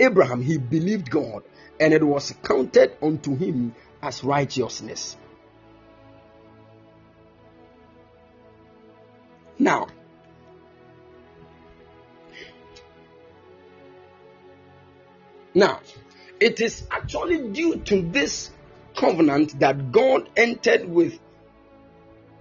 [0.00, 1.42] Abraham, he believed God,
[1.78, 5.16] and it was counted unto him as righteousness.
[9.58, 9.86] Now,
[15.54, 15.80] now,
[16.40, 18.50] it is actually due to this
[18.96, 21.18] covenant that God entered with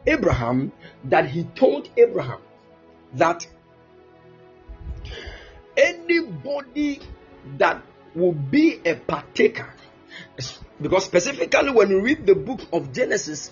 [0.07, 0.71] Abraham
[1.05, 2.41] that he told Abraham
[3.13, 3.47] that
[5.77, 6.99] anybody
[7.57, 7.83] that
[8.15, 9.73] will be a partaker,
[10.81, 13.51] because specifically when you read the book of Genesis,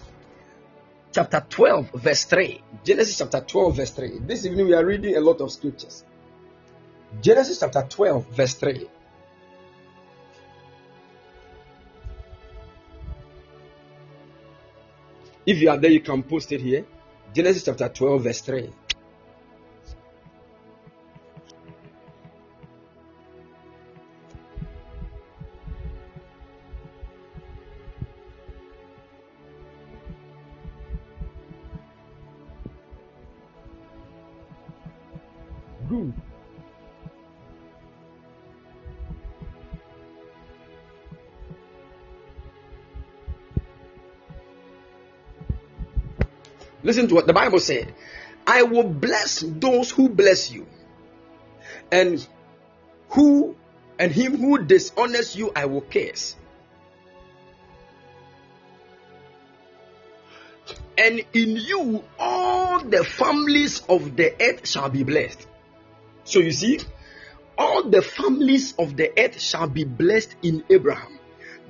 [1.11, 5.19] chapter 12, verse 3, Genesis chapter 12, verse 3, this evening we are reading a
[5.19, 6.03] lot of scriptures.
[7.21, 8.87] Genesis chapter 12, verse 3.
[15.45, 16.85] If you are there, you can post it here.
[17.33, 18.69] Genesis chapter 12, verse 3.
[47.01, 47.95] Listen to what the Bible said.
[48.45, 50.67] I will bless those who bless you,
[51.91, 52.27] and
[53.09, 53.55] who
[53.97, 56.35] and him who dishonors you, I will curse.
[60.95, 65.47] And in you, all the families of the earth shall be blessed.
[66.23, 66.81] So you see,
[67.57, 71.17] all the families of the earth shall be blessed in Abraham.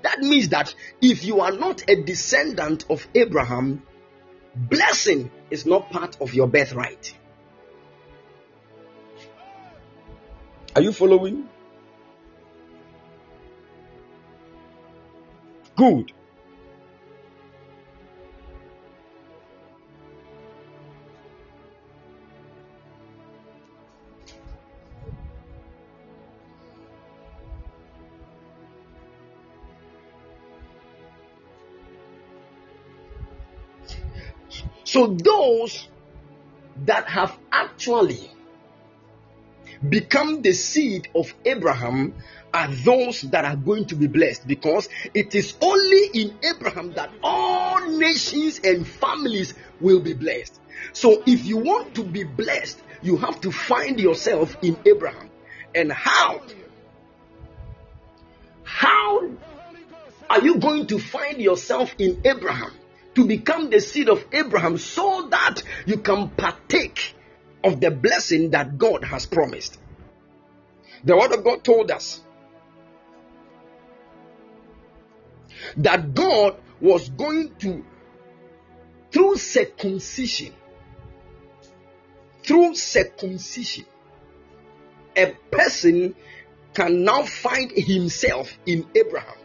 [0.02, 3.84] That means that if you are not a descendant of Abraham,
[4.56, 7.14] Blessing is not part of your birthright.
[10.76, 11.48] Are you following?
[15.76, 16.12] Good.
[34.92, 35.88] So those
[36.84, 38.30] that have actually
[39.88, 42.14] become the seed of Abraham
[42.54, 47.10] are those that are going to be blessed because it is only in Abraham that
[47.24, 50.60] all nations and families will be blessed.
[50.92, 55.30] So if you want to be blessed, you have to find yourself in Abraham.
[55.74, 56.42] And how?
[58.64, 59.30] How
[60.30, 62.74] are you going to find yourself in Abraham?
[63.16, 67.16] To become the seed of Abraham so that you can partake
[67.64, 69.78] of the blessing that God has promised.
[71.04, 72.22] The word of God told us
[75.78, 77.86] that God was going to,
[79.12, 80.54] through circumcision,
[82.44, 83.86] through circumcision,
[85.16, 86.16] a person
[86.74, 89.36] can now find himself in Abraham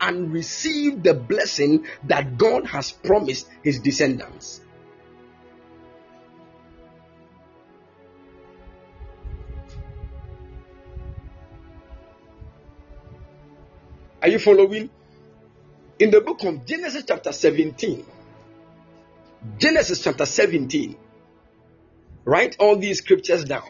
[0.00, 4.60] and receive the blessing that God has promised his descendants.
[14.22, 14.90] Are you following?
[15.98, 18.04] In the book of Genesis, chapter 17,
[19.58, 20.96] Genesis chapter 17,
[22.24, 23.68] write all these scriptures down.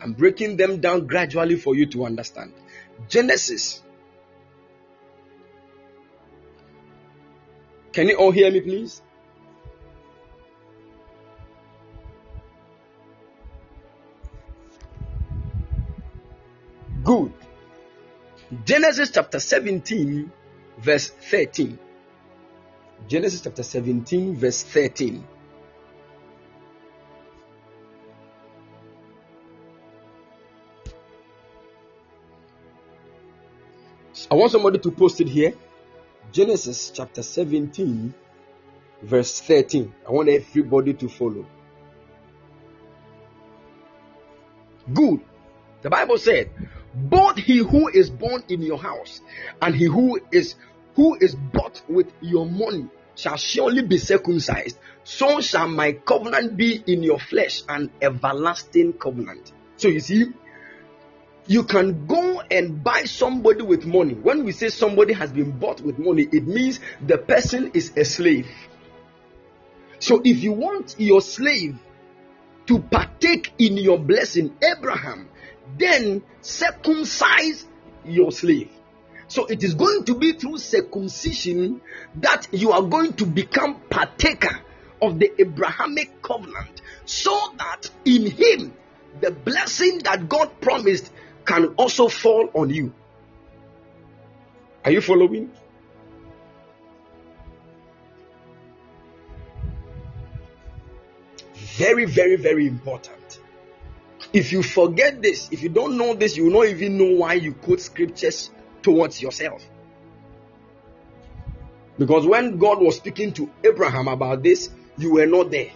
[0.00, 2.52] I'm breaking them down gradually for you to understand.
[3.08, 3.82] Genesis.
[7.92, 9.02] Can you all hear me, please?
[17.04, 17.32] Good.
[18.64, 20.30] Genesis chapter 17,
[20.78, 21.78] verse 13.
[23.08, 25.26] Genesis chapter 17, verse 13.
[34.30, 35.52] I want somebody to post it here.
[36.32, 38.14] Genesis chapter 17,
[39.02, 39.92] verse 13.
[40.08, 41.44] I want everybody to follow.
[44.92, 45.20] Good.
[45.82, 46.50] The Bible said,
[46.94, 49.20] both he who is born in your house
[49.60, 50.54] and he who is
[50.94, 56.82] who is bought with your money shall surely be circumcised so shall my covenant be
[56.86, 60.26] in your flesh an everlasting covenant so you see
[61.46, 65.80] you can go and buy somebody with money when we say somebody has been bought
[65.80, 68.48] with money it means the person is a slave
[69.98, 71.76] so if you want your slave
[72.66, 75.28] to partake in your blessing abraham
[75.78, 77.66] then circumcise
[78.04, 78.70] your slave.
[79.28, 81.80] So it is going to be through circumcision
[82.16, 84.60] that you are going to become partaker
[85.00, 88.74] of the Abrahamic covenant so that in him
[89.20, 91.10] the blessing that God promised
[91.44, 92.92] can also fall on you.
[94.84, 95.50] Are you following?
[101.54, 103.40] Very, very, very important.
[104.32, 107.34] If you forget this, if you don't know this, you will not even know why
[107.34, 108.50] you quote scriptures
[108.82, 109.62] towards yourself.
[111.98, 115.70] Because when God was speaking to Abraham about this, you were not there.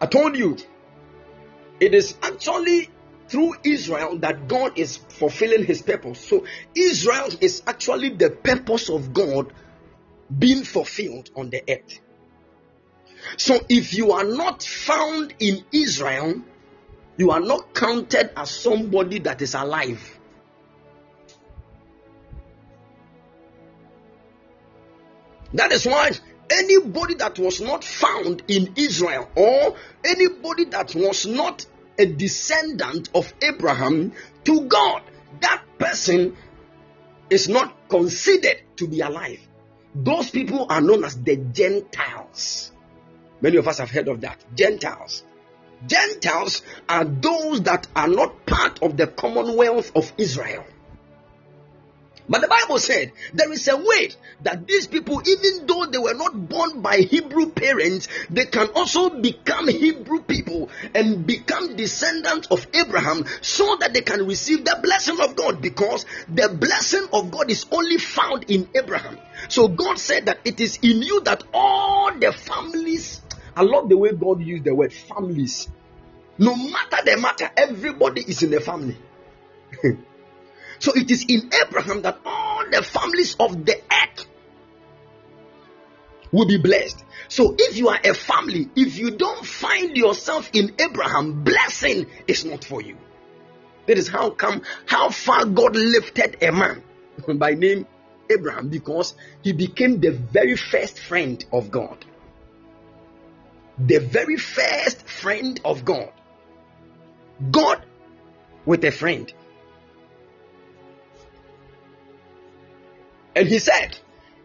[0.00, 0.56] I told you,
[1.80, 2.90] it is actually
[3.28, 6.20] through Israel that God is fulfilling his purpose.
[6.20, 9.52] So, Israel is actually the purpose of God
[10.36, 12.00] being fulfilled on the earth.
[13.36, 16.42] So if you are not found in Israel,
[17.16, 20.18] you are not counted as somebody that is alive.
[25.54, 26.12] That is why
[26.50, 31.66] anybody that was not found in Israel or anybody that was not
[31.98, 34.12] a descendant of Abraham
[34.44, 35.02] to God,
[35.40, 36.36] that person
[37.30, 39.40] is not considered to be alive.
[39.94, 42.72] Those people are known as the Gentiles.
[43.40, 44.44] Many of us have heard of that.
[44.54, 45.24] Gentiles.
[45.86, 50.64] Gentiles are those that are not part of the commonwealth of Israel.
[52.28, 54.10] But the Bible said there is a way
[54.42, 59.08] that these people, even though they were not born by Hebrew parents, they can also
[59.10, 65.20] become Hebrew people and become descendants of Abraham so that they can receive the blessing
[65.20, 69.18] of God because the blessing of God is only found in Abraham.
[69.48, 73.22] So God said that it is in you that all the families
[73.58, 75.68] I love the way God used the word families.
[76.38, 78.96] No matter the matter, everybody is in the family.
[80.78, 84.26] so it is in Abraham that all the families of the earth
[86.30, 87.04] will be blessed.
[87.28, 92.44] So if you are a family, if you don't find yourself in Abraham, blessing is
[92.44, 92.96] not for you.
[93.86, 96.82] That is how come how far God lifted a man
[97.38, 97.86] by name
[98.30, 102.04] Abraham because he became the very first friend of God
[103.78, 106.12] the very first friend of God.
[107.50, 107.84] God
[108.66, 109.32] with a friend.
[113.38, 113.96] And he said,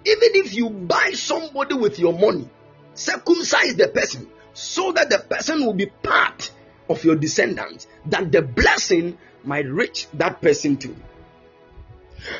[0.05, 2.47] even if you buy somebody with your money,
[2.93, 6.51] circumcise the person so that the person will be part
[6.87, 10.95] of your descendants, that the blessing might reach that person too.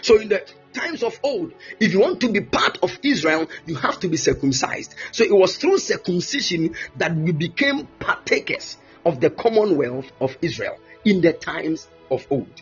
[0.04, 3.74] So in the times of old, if you want to be part of Israel, you
[3.74, 4.94] have to be circumcised.
[5.12, 11.22] So it was through circumcision that we became partakers of the commonwealth of Israel in
[11.22, 12.62] the times of old.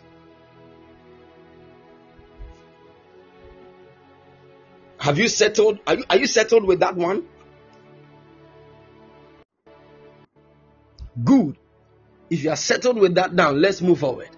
[5.02, 5.80] Have you settled?
[5.88, 7.24] Are you, are you settled with that one?
[11.24, 11.58] Good.
[12.30, 14.30] If you are settled with that now, let's move forward.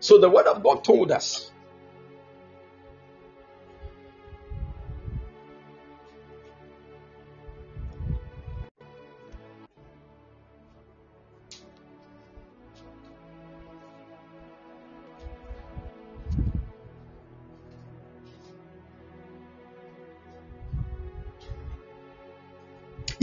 [0.00, 1.52] So the word of God told us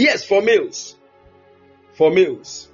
[0.01, 0.95] Yes, for males.
[1.93, 2.69] For males.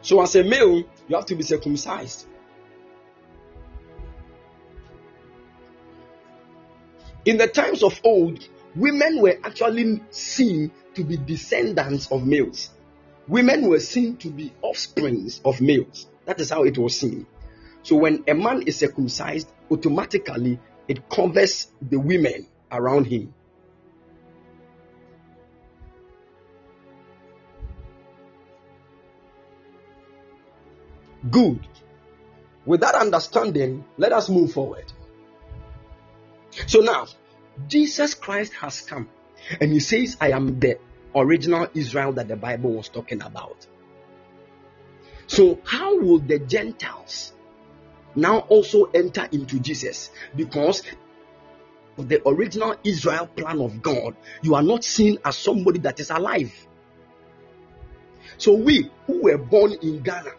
[0.00, 2.26] So, as a male, you have to be circumcised.
[7.26, 12.70] In the times of old, women were actually seen to be descendants of males.
[13.28, 16.06] Women were seen to be offsprings of males.
[16.24, 17.26] That is how it was seen.
[17.82, 20.58] So, when a man is circumcised, automatically
[20.88, 23.34] it covers the women around him.
[31.30, 31.66] Good.
[32.64, 34.92] With that understanding, let us move forward.
[36.66, 37.06] So now,
[37.68, 39.08] Jesus Christ has come
[39.60, 40.78] and he says, I am the
[41.14, 43.66] original Israel that the Bible was talking about.
[45.26, 47.32] So, how will the Gentiles
[48.14, 50.82] now also enter into Jesus because
[51.98, 56.10] of the original Israel plan of God, you are not seen as somebody that is
[56.10, 56.52] alive.
[58.38, 60.32] So we who were born in Ghana,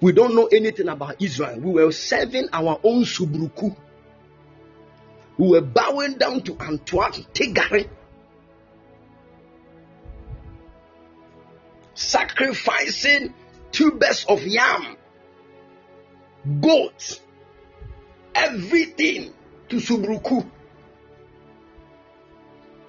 [0.00, 1.58] we don't know anything about Israel.
[1.60, 3.74] We were serving our own subruku.
[5.38, 7.88] We were bowing down to Antoine Tegare.
[11.94, 13.32] Sacrificing
[13.72, 14.96] two best of yam
[16.60, 17.20] goats,
[18.34, 19.32] everything
[19.68, 20.48] to Subruku.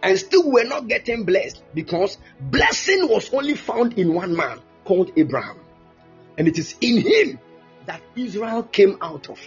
[0.04, 5.12] And still we're not getting blessed because blessing was only found in one man called
[5.18, 5.60] Abraham.
[6.38, 7.40] And it is in him
[7.86, 9.40] that Israel came out of.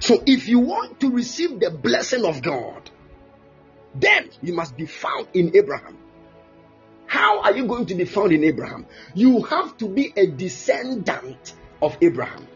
[0.00, 2.90] So if you want to receive the blessing of God,
[3.94, 5.96] then you must be found in Abraham.
[7.06, 8.86] How are you going to be found in Abraham?
[9.14, 12.46] You have to be a descendant of Abraham.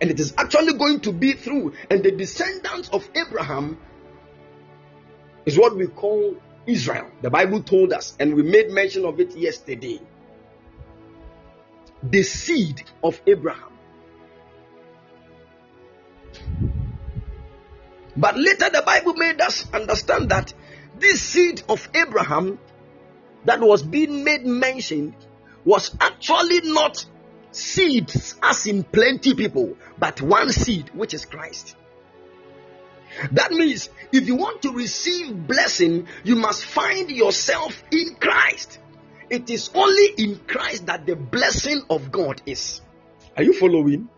[0.00, 1.74] And it is actually going to be through.
[1.90, 3.78] And the descendants of Abraham
[5.44, 6.36] is what we call
[6.66, 7.10] Israel.
[7.22, 10.00] The Bible told us, and we made mention of it yesterday.
[12.02, 13.72] The seed of Abraham.
[18.16, 20.52] But later the Bible made us understand that
[20.98, 22.58] this seed of Abraham
[23.44, 25.14] that was being made mention
[25.64, 27.04] was actually not
[27.50, 31.76] seeds as in plenty people, but one seed, which is Christ.
[33.32, 38.78] That means if you want to receive blessing, you must find yourself in Christ.
[39.30, 42.80] It is only in Christ that the blessing of God is.
[43.36, 44.08] Are you following?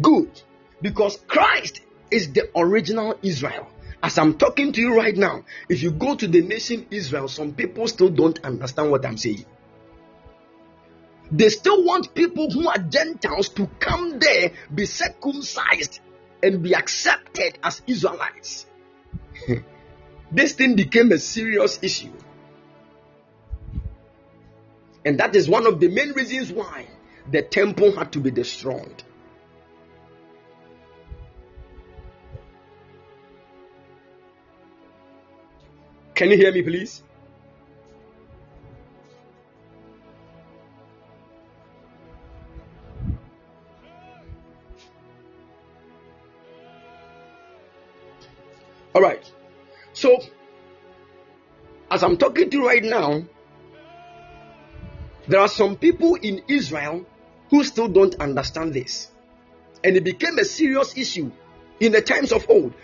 [0.00, 0.42] Good.
[0.80, 1.80] Because Christ
[2.10, 3.68] is the original Israel.
[4.02, 7.54] As I'm talking to you right now, if you go to the nation Israel, some
[7.54, 9.44] people still don't understand what I'm saying.
[11.30, 16.00] They still want people who are Gentiles to come there, be circumcised,
[16.42, 18.66] and be accepted as Israelites.
[20.32, 22.12] this thing became a serious issue.
[25.04, 26.86] And that is one of the main reasons why
[27.30, 29.02] the temple had to be destroyed.
[36.14, 37.02] Can you hear me, please?
[48.94, 49.30] All right.
[49.94, 50.18] So,
[51.90, 53.24] as I'm talking to you right now,
[55.28, 57.06] there are some people in Israel
[57.50, 59.10] who still don't understand this.
[59.84, 61.30] And it became a serious issue
[61.80, 62.74] in the times of old.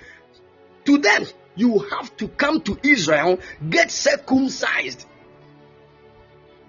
[0.86, 1.26] To them,
[1.58, 3.38] you have to come to Israel,
[3.68, 5.04] get circumcised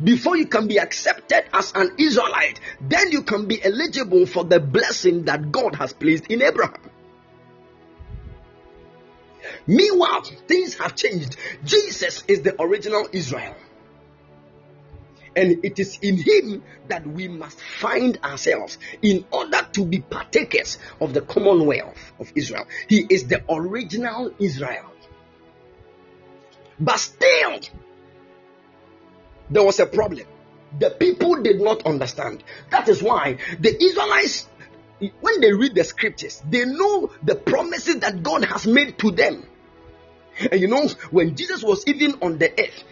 [0.04, 2.60] before you can be accepted as an Israelite.
[2.82, 6.90] Then you can be eligible for the blessing that God has placed in Abraham.
[9.68, 11.36] Meanwhile, things have changed.
[11.64, 13.56] Jesus is the original Israel.
[15.36, 20.78] And it is in him that we must find ourselves in order to be partakers
[21.00, 22.66] of the commonwealth of Israel.
[22.88, 24.92] He is the original Israel.
[26.80, 27.60] But still,
[29.50, 30.26] there was a problem.
[30.78, 32.44] The people did not understand.
[32.70, 34.48] That is why the Israelites,
[35.00, 39.46] when they read the scriptures, they know the promises that God has made to them.
[40.52, 42.84] And you know, when Jesus was even on the earth,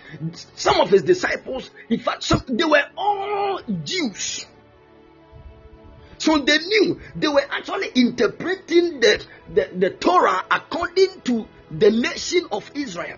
[0.55, 4.45] some of his disciples, in fact, some, they were all Jews.
[6.17, 12.47] So they knew they were actually interpreting the, the, the Torah according to the nation
[12.51, 13.17] of Israel.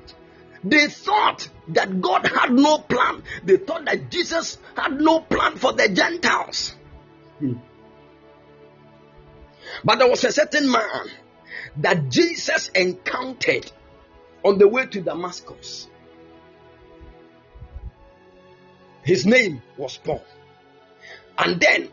[0.64, 3.24] They thought that God had no plan.
[3.44, 6.76] They thought that Jesus had no plan for the Gentiles.
[7.40, 7.54] Hmm.
[9.84, 11.08] But there was a certain man
[11.78, 13.72] that Jesus encountered
[14.44, 15.88] on the way to Damascus.
[19.10, 20.24] His name was Paul.
[21.36, 21.90] And then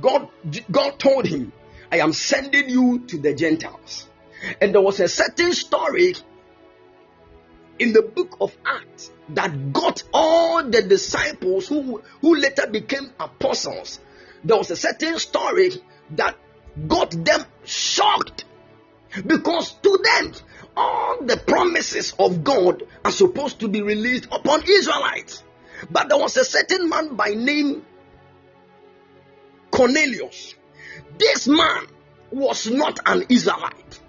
[0.00, 0.28] God,
[0.70, 1.52] God told him,
[1.90, 4.08] I am sending you to the Gentiles.
[4.60, 6.14] And there was a certain story
[7.80, 13.98] in the book of Acts that got all the disciples who, who later became apostles.
[14.44, 15.72] There was a certain story
[16.10, 16.36] that
[16.86, 18.44] got them shocked
[19.26, 20.32] because to them
[20.76, 25.42] all the promises of God are supposed to be released upon Israelites.
[25.90, 27.84] But there was a certain man by name
[29.70, 30.54] Cornelius.
[31.18, 31.86] This man
[32.30, 34.00] was not an Israelite.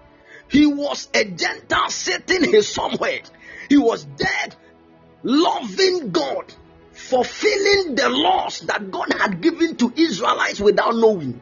[0.49, 3.21] He was a Gentile sitting here somewhere.
[3.69, 4.55] He was dead,
[5.23, 6.53] loving God,
[6.91, 11.39] fulfilling the laws that God had given to Israelites without knowing.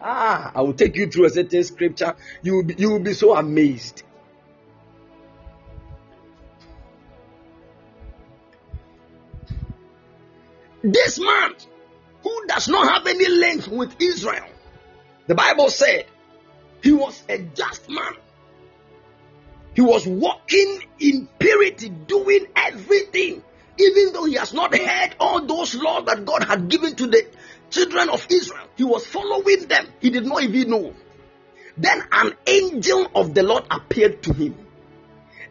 [0.00, 2.14] Ah, I will take you through a certain scripture.
[2.42, 4.02] You will be, you will be so amazed.
[10.82, 11.54] This man
[12.22, 14.46] who does not have any link with Israel,
[15.26, 16.06] the Bible said
[16.82, 18.14] he was a just man.
[19.74, 23.42] He was walking in purity, doing everything,
[23.78, 27.26] even though he has not heard all those laws that God had given to the
[27.70, 28.66] children of Israel.
[28.76, 29.86] He was following them.
[30.00, 30.94] He did not even know.
[31.76, 34.56] Then an angel of the Lord appeared to him.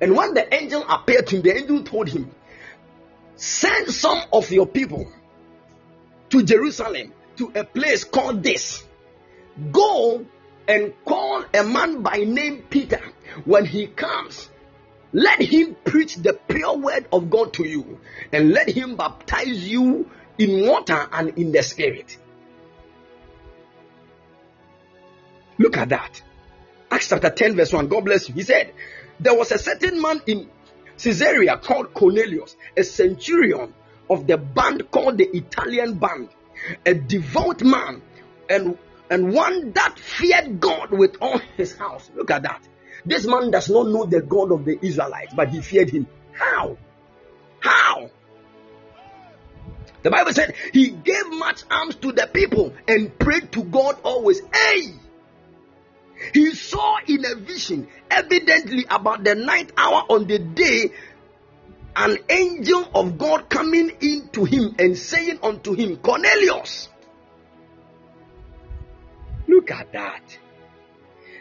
[0.02, 2.32] And when the angel appeared to him, the angel told him,
[3.38, 5.11] Send some of your people
[6.30, 8.84] to Jerusalem to a place called this.
[9.72, 10.26] Go
[10.68, 13.01] and call a man by name Peter.
[13.45, 14.49] When he comes,
[15.14, 17.99] let him preach the pure word of God to you
[18.31, 22.18] and let him baptize you in water and in the spirit.
[25.59, 26.22] Look at that.
[26.89, 27.88] Acts chapter 10, verse 1.
[27.88, 28.35] God bless you.
[28.35, 28.73] He said,
[29.19, 30.49] There was a certain man in
[30.98, 33.74] Caesarea called Cornelius, a centurion
[34.10, 36.30] of the band called the Italian band,
[36.86, 38.02] a devout man
[38.49, 38.78] and
[39.10, 42.10] and one that feared God with all his house.
[42.14, 42.61] Look at that.
[43.06, 46.07] This man does not know the God of the Israelites, but he feared him.
[46.34, 46.78] How?
[47.61, 48.10] How?
[50.03, 54.41] The Bible said he gave much alms to the people and prayed to God always.
[54.53, 54.94] Hey!
[56.34, 60.91] He saw in a vision, evidently about the ninth hour on the day
[61.95, 66.89] an angel of God coming in to him and saying unto him, Cornelius.
[69.48, 70.38] Look at that.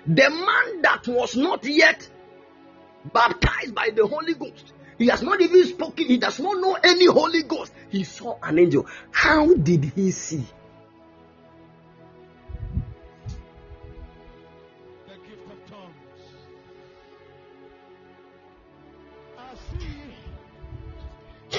[0.06, 2.08] The man that was not yet
[3.12, 7.06] baptized by the Holy Ghost, he has not even spoken, he does not know any
[7.06, 7.72] Holy Ghost.
[7.90, 8.86] He saw an angel.
[9.10, 10.46] How did he see?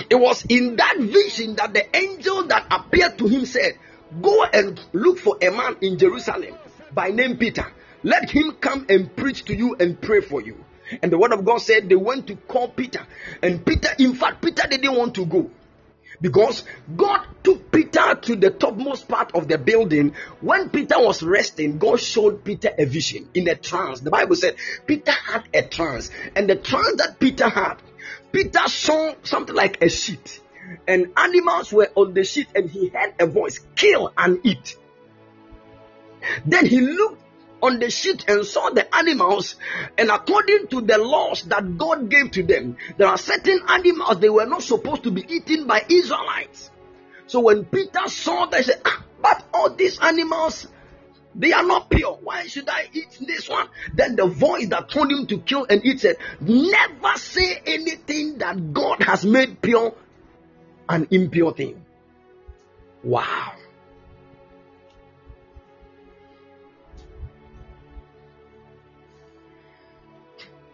[0.10, 3.78] It was in that vision that the angel that appeared to him said,
[4.22, 6.58] Go and look for a man in Jerusalem
[6.94, 7.66] by name Peter.
[8.04, 10.64] Let him come and preach to you and pray for you.
[11.02, 13.06] And the word of God said they went to call Peter.
[13.42, 15.52] And Peter, in fact, Peter didn't want to go.
[16.22, 16.64] Because
[16.96, 20.16] God took Peter to the topmost part of the building.
[20.42, 24.00] When Peter was resting, God showed Peter a vision in a trance.
[24.00, 24.56] The Bible said
[24.86, 26.10] Peter had a trance.
[26.36, 27.76] And the trance that Peter had
[28.38, 30.42] Peter saw something like a sheet,
[30.88, 34.78] and animals were on the sheet, and he heard a voice, Kill and eat.
[36.46, 37.20] Then he looked
[37.64, 39.56] on the sheet and saw the animals,
[39.98, 44.30] and according to the laws that God gave to them, there are certain animals they
[44.30, 46.70] were not supposed to be eaten by Israelites.
[47.26, 50.68] So when Peter saw that, he said, ah, But all these animals
[51.38, 52.18] they are not pure.
[52.24, 53.68] Why should I eat this one?
[53.94, 58.74] Then the voice that told him to kill and eat said, Never say anything that
[58.74, 59.94] God has made pure
[60.90, 61.86] an impure thing.
[63.04, 63.54] Wow.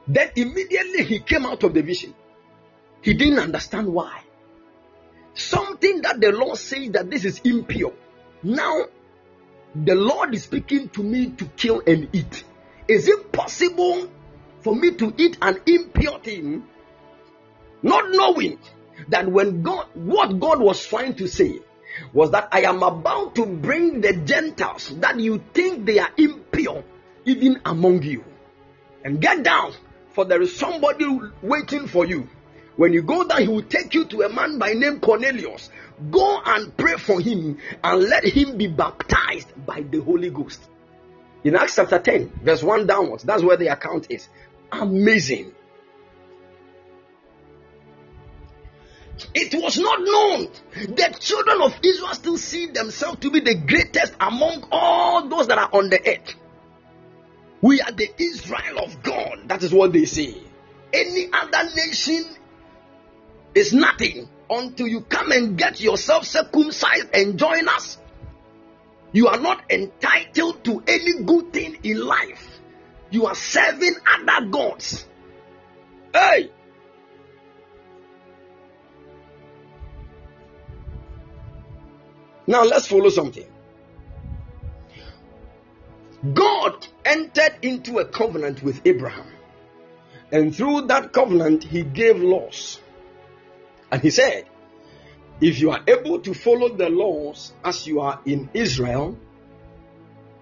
[0.07, 2.13] Then immediately he came out of the vision.
[3.01, 4.21] He didn't understand why.
[5.33, 7.93] Something that the Lord says that this is impure.
[8.43, 8.85] Now,
[9.75, 12.43] the Lord is speaking to me to kill and eat.
[12.87, 14.09] Is it possible
[14.61, 16.63] for me to eat an impure thing,
[17.81, 18.59] not knowing
[19.09, 21.59] that when God, what God was trying to say
[22.13, 26.83] was that I am about to bring the Gentiles that you think they are impure
[27.25, 28.23] even among you.
[29.03, 29.73] And get down,
[30.13, 31.05] for there is somebody
[31.41, 32.29] waiting for you.
[32.75, 35.69] When you go there, he will take you to a man by name Cornelius.
[36.09, 40.61] Go and pray for him and let him be baptized by the Holy Ghost.
[41.43, 44.27] In Acts chapter 10, verse 1 downwards, that's where the account is.
[44.71, 45.53] Amazing.
[49.35, 50.47] It was not known.
[50.95, 55.57] The children of Israel still see themselves to be the greatest among all those that
[55.57, 56.35] are on the earth.
[57.61, 59.43] We are the Israel of God.
[59.47, 60.35] That is what they say.
[60.91, 62.25] Any other nation
[63.55, 67.97] is nothing until you come and get yourself circumcised and join us.
[69.11, 72.59] You are not entitled to any good thing in life.
[73.11, 75.05] You are serving other gods.
[76.13, 76.51] Hey!
[82.47, 83.45] Now let's follow something.
[86.33, 89.27] God entered into a covenant with Abraham.
[90.31, 92.79] And through that covenant, he gave laws.
[93.93, 94.45] And he said,
[95.39, 99.15] if you are able to follow the laws as you are in Israel,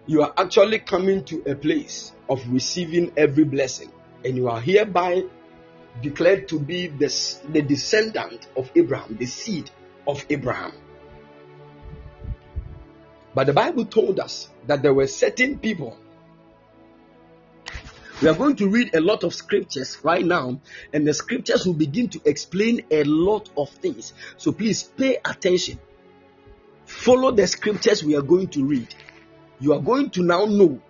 [0.07, 3.91] you are actually coming to a place of receiving every blessing.
[4.23, 5.23] And you are hereby
[6.01, 7.13] declared to be the,
[7.49, 9.69] the descendant of Abraham, the seed
[10.07, 10.71] of Abraham.
[13.35, 15.97] But the Bible told us that there were certain people
[18.21, 20.59] we are going to read a lot of scriptures right now,
[20.93, 24.13] and the scriptures will begin to explain a lot of things.
[24.37, 25.79] So please pay attention.
[26.85, 28.93] Follow the scriptures we are going to read.
[29.59, 30.81] You are going to now know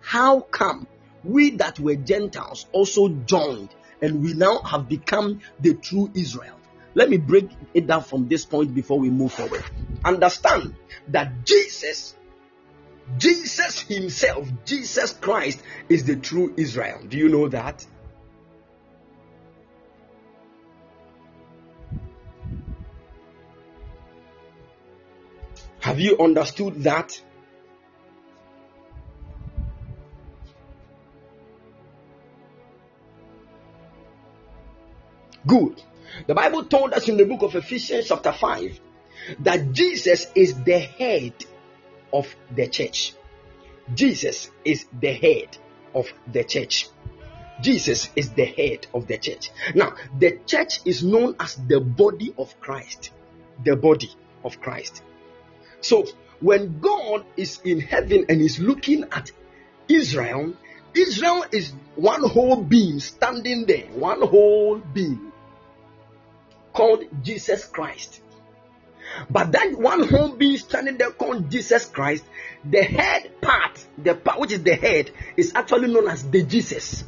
[0.00, 0.86] how come
[1.22, 3.68] we that were Gentiles also joined
[4.00, 6.56] and we now have become the true Israel.
[6.94, 9.62] Let me break it down from this point before we move forward.
[10.04, 10.74] Understand
[11.08, 12.16] that Jesus
[13.18, 17.00] Jesus Himself, Jesus Christ, is the true Israel.
[17.06, 17.86] Do you know that?
[25.80, 27.20] Have you understood that?
[35.46, 35.82] Good.
[36.26, 38.80] The Bible told us in the book of Ephesians, chapter 5,
[39.40, 41.32] that Jesus is the head
[42.12, 43.14] of the church.
[43.94, 45.56] Jesus is the head
[45.94, 46.88] of the church.
[47.60, 49.50] Jesus is the head of the church.
[49.74, 53.10] Now, the church is known as the body of Christ.
[53.64, 54.10] The body
[54.44, 55.02] of Christ.
[55.80, 56.06] So,
[56.40, 59.30] when God is in heaven and is looking at
[59.88, 60.54] Israel,
[60.94, 65.32] Israel is one whole being standing there, one whole being
[66.72, 68.22] called Jesus Christ.
[69.28, 72.24] But that one whole being standing there called Jesus Christ,
[72.64, 77.04] the head part, the part which is the head, is actually known as the Jesus.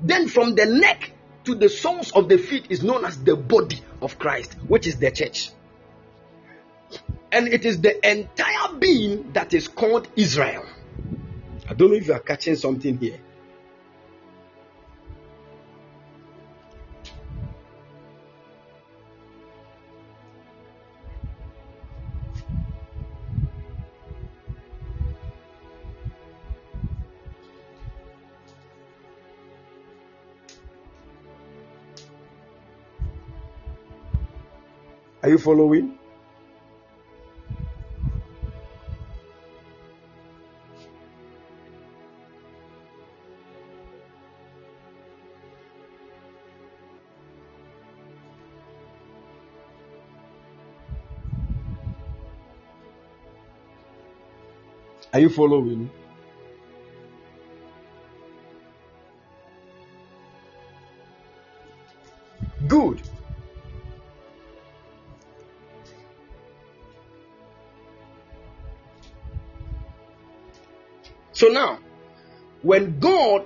[0.00, 1.12] Then from the neck
[1.44, 4.96] to the soles of the feet is known as the body of Christ, which is
[4.98, 5.50] the church.
[7.30, 10.64] And it is the entire being that is called Israel.
[11.68, 13.18] I don't know if you are catching something here.
[35.32, 35.98] You following?
[55.14, 55.90] Are you following?
[72.62, 73.44] When God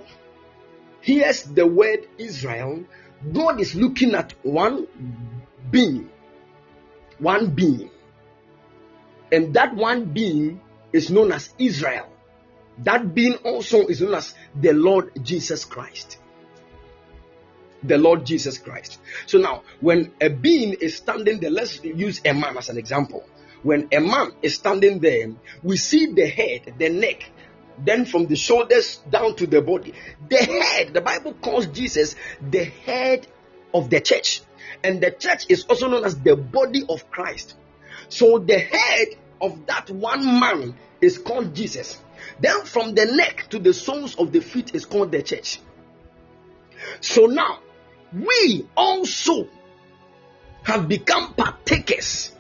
[1.01, 2.85] hears the word Israel,
[3.33, 4.87] God is looking at one
[5.71, 6.11] being,
[7.19, 7.91] one being,
[9.33, 10.61] And that one being
[10.93, 12.09] is known as Israel.
[12.79, 16.19] That being also is known as the Lord Jesus Christ.
[17.83, 18.99] The Lord Jesus Christ.
[19.27, 23.25] So now, when a being is standing there, let's use a man as an example.
[23.63, 25.33] When a man is standing there,
[25.63, 27.31] we see the head, the neck,
[27.79, 29.95] then from the shoulders down to the body.
[30.29, 33.27] The head, the Bible calls Jesus the head
[33.75, 34.43] of the church.
[34.83, 37.55] And the church is also known as the body of Christ.
[38.09, 39.09] So the head
[39.41, 42.03] of that one man is called Jesus.
[42.41, 45.61] Then from the neck to the soles of the feet is called the church.
[47.01, 47.61] So now
[48.13, 49.49] we also
[50.63, 52.33] have become partakers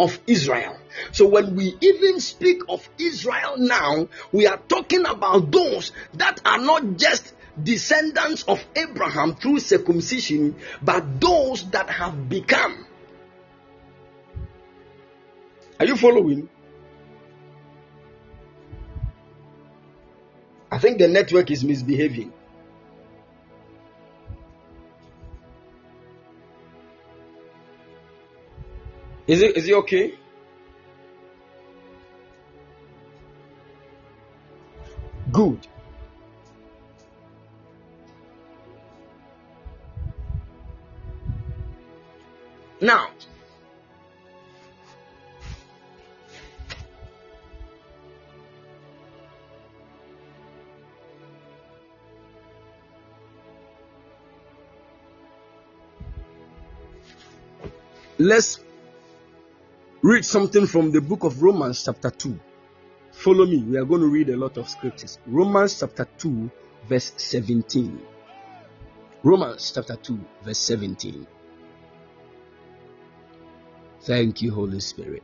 [0.00, 0.76] of Israel.
[1.12, 6.58] So when we even speak of Israel now, we are talking about those that are
[6.58, 12.86] not just descendants of Abraham through circumcision, but those that have become.
[15.78, 16.48] Are you following?
[20.72, 22.32] I think the network is misbehaving.
[29.30, 30.14] Is it is it okay?
[35.30, 35.68] Good.
[42.80, 43.10] Now,
[58.18, 58.58] let's
[60.02, 62.38] read something from the book of Romans, chapter 2.
[63.12, 63.58] Follow me.
[63.58, 65.18] We are going to read a lot of scriptures.
[65.26, 66.50] Romans, chapter 2,
[66.88, 68.00] verse 17.
[69.22, 71.26] Romans, chapter 2, verse 17.
[74.02, 75.22] Thank you, Holy Spirit.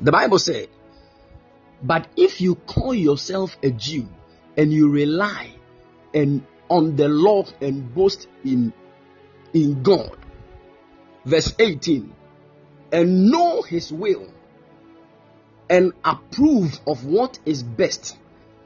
[0.00, 0.68] The Bible said,
[1.82, 4.08] But if you call yourself a Jew
[4.56, 5.52] and you rely
[6.14, 8.72] and on the law and boast in,
[9.52, 10.16] in God,
[11.26, 12.14] verse 18,
[12.92, 14.26] and know his will
[15.68, 18.16] and approve of what is best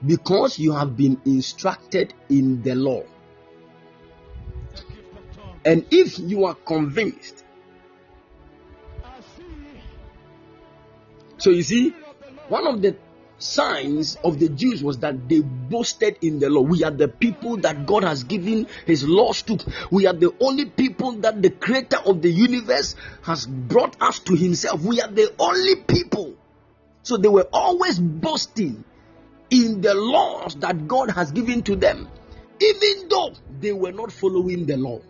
[0.04, 3.02] because you have been instructed in the law.
[5.64, 7.42] And if you are convinced,
[11.38, 11.94] so you see,
[12.48, 12.96] one of the
[13.44, 16.62] signs of the Jews was that they boasted in the law.
[16.62, 19.58] We are the people that God has given his laws to.
[19.90, 24.34] We are the only people that the creator of the universe has brought us to
[24.34, 24.82] himself.
[24.82, 26.34] We are the only people.
[27.02, 28.82] So they were always boasting
[29.50, 32.08] in the laws that God has given to them,
[32.60, 35.00] even though they were not following the law.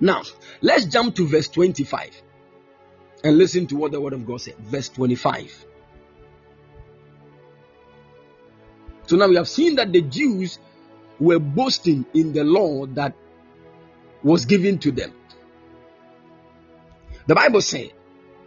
[0.00, 0.22] Now,
[0.60, 2.22] let's jump to verse 25
[3.24, 4.56] and listen to what the word of God said.
[4.58, 5.66] Verse 25.
[9.06, 10.58] So now we have seen that the Jews
[11.18, 13.14] were boasting in the law that
[14.22, 15.12] was given to them.
[17.26, 17.92] The Bible said,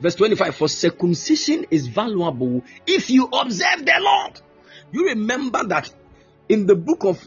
[0.01, 4.31] Verse 25 For circumcision is valuable if you observe the law.
[4.91, 5.93] You remember that
[6.49, 7.25] in the book of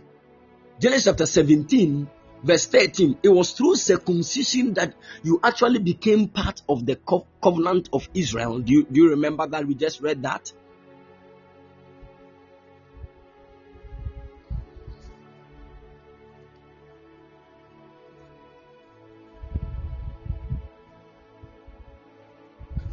[0.81, 2.09] Genesis chapter 17,
[2.45, 7.89] verse 13, it was through circumcision that you actually became part of the co- covenant
[7.93, 8.59] of Israel.
[8.59, 9.67] Do you, do you remember that?
[9.67, 10.53] We just read that.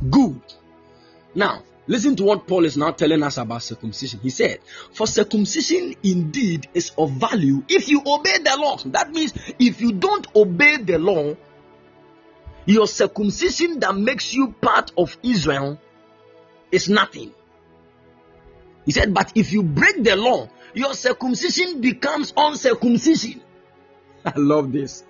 [0.10, 0.41] Good.
[1.36, 4.22] Now, listen to what Paul is now telling us about circumcision.
[4.22, 4.60] He said,
[4.94, 8.78] For circumcision indeed is of value if you obey the law.
[8.86, 11.36] That means if you don't obey the law,
[12.66, 15.82] your circumcision that makes you part of Israel
[16.72, 17.34] is nothing.
[18.86, 23.42] He said, But if you break the law, your circumcision becomes uncircumcision.
[24.26, 25.04] I love this.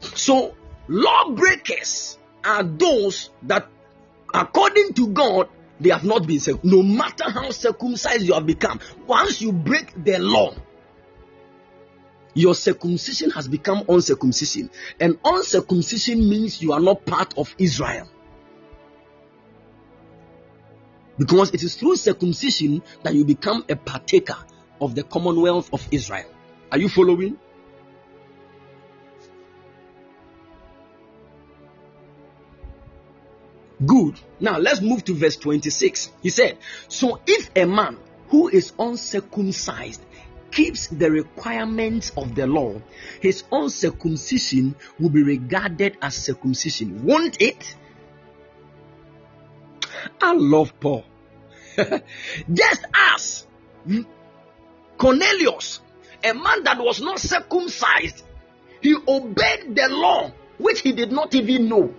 [0.00, 0.54] So,
[0.86, 3.68] lawbreakers are those that,
[4.32, 5.48] according to God,
[5.80, 6.64] they have not been saved.
[6.64, 10.54] No matter how circumcised you have become, once you break the law,
[12.34, 14.70] your circumcision has become uncircumcision.
[15.00, 18.08] And uncircumcision means you are not part of Israel.
[21.18, 24.36] Because it is through circumcision that you become a partaker
[24.80, 26.30] of the commonwealth of Israel.
[26.70, 27.38] Are you following?
[33.84, 34.18] Good.
[34.40, 36.10] Now let's move to verse 26.
[36.22, 37.98] He said, So if a man
[38.28, 40.04] who is uncircumcised
[40.50, 42.80] keeps the requirements of the law,
[43.20, 47.76] his uncircumcision will be regarded as circumcision, won't it?
[50.20, 51.04] I love Paul.
[52.52, 53.46] Just as
[54.96, 55.80] Cornelius,
[56.24, 58.24] a man that was not circumcised,
[58.80, 61.94] he obeyed the law which he did not even know.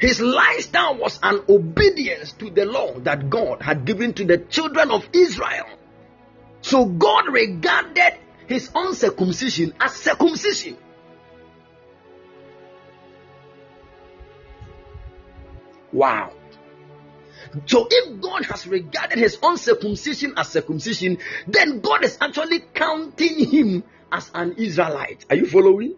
[0.00, 4.90] His lifestyle was an obedience to the law that God had given to the children
[4.90, 5.66] of Israel.
[6.62, 8.14] So God regarded
[8.46, 10.78] his uncircumcision as circumcision.
[15.92, 16.32] Wow.
[17.66, 23.84] So if God has regarded his uncircumcision as circumcision, then God is actually counting him
[24.10, 25.26] as an Israelite.
[25.28, 25.96] Are you following?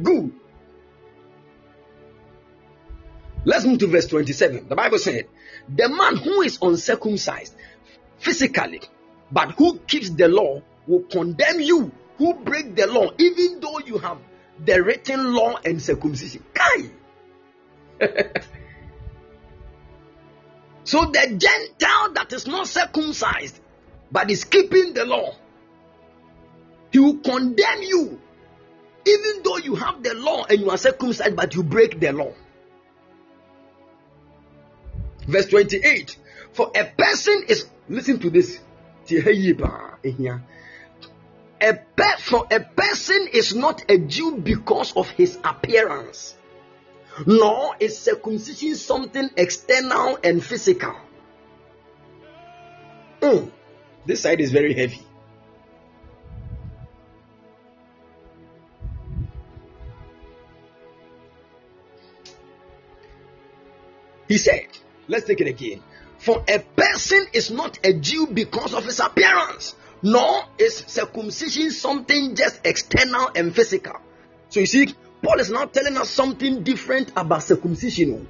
[0.00, 0.32] Good.
[3.44, 4.68] Let's move to verse 27.
[4.68, 5.26] The Bible said,
[5.68, 7.54] The man who is uncircumcised
[8.18, 8.80] physically,
[9.30, 13.98] but who keeps the law, will condemn you who break the law, even though you
[13.98, 14.18] have
[14.64, 16.44] the written law and circumcision.
[16.54, 16.90] Kai.
[20.84, 23.58] so the Gentile that is not circumcised,
[24.10, 25.34] but is keeping the law,
[26.90, 28.20] he will condemn you
[29.06, 32.32] even though you have the law and you are circumcised, but you break the law.
[35.26, 36.16] Verse 28
[36.52, 38.58] For a person is, listen to this.
[41.60, 46.34] A pe- for a person is not a Jew because of his appearance,
[47.26, 50.94] nor is circumcision something external and physical.
[53.20, 53.50] Mm,
[54.06, 55.06] this side is very heavy.
[65.12, 65.82] Let's take it again.
[66.18, 72.34] For a person is not a Jew because of his appearance, nor is circumcision something
[72.34, 74.00] just external and physical.
[74.48, 78.26] So you see, Paul is now telling us something different about circumcision.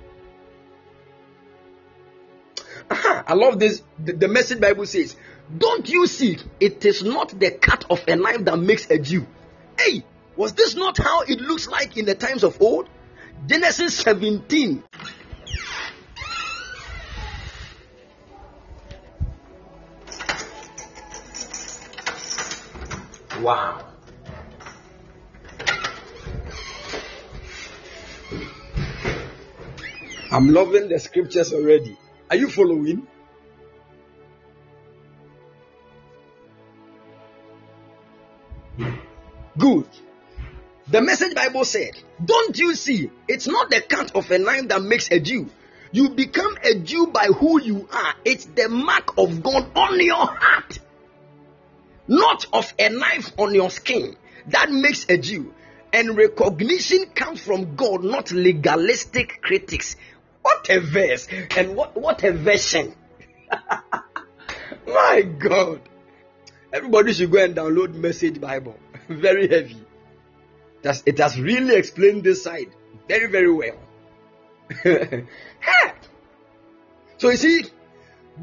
[2.90, 3.82] I love this.
[3.98, 5.16] The, the message Bible says,
[5.56, 9.26] Don't you see, it is not the cut of a knife that makes a Jew.
[9.78, 10.04] Hey,
[10.36, 12.88] was this not how it looks like in the times of old?
[13.46, 14.84] Genesis 17,
[23.43, 23.85] Wow.
[30.31, 31.98] I'm loving the scriptures already.
[32.31, 33.09] Are you following?
[39.59, 39.89] Good.
[40.86, 43.10] The message Bible said, Don't you see?
[43.27, 45.51] It's not the cut of a knife that makes a Jew.
[45.90, 48.14] You become a Jew by who you are.
[48.24, 50.78] It's the mark of God on your heart
[52.08, 54.16] not of a knife on your skin
[54.48, 55.54] that makes a Jew.
[55.92, 59.96] And recognition comes from God, not legalistic critics.
[60.40, 62.94] What a verse and what, what a version.
[64.86, 65.82] My God.
[66.72, 68.76] Everybody should go and download Message Bible.
[69.08, 69.84] very heavy.
[70.80, 72.68] That's, it has really explained this side
[73.06, 73.78] very, very well.
[77.18, 77.64] so you see,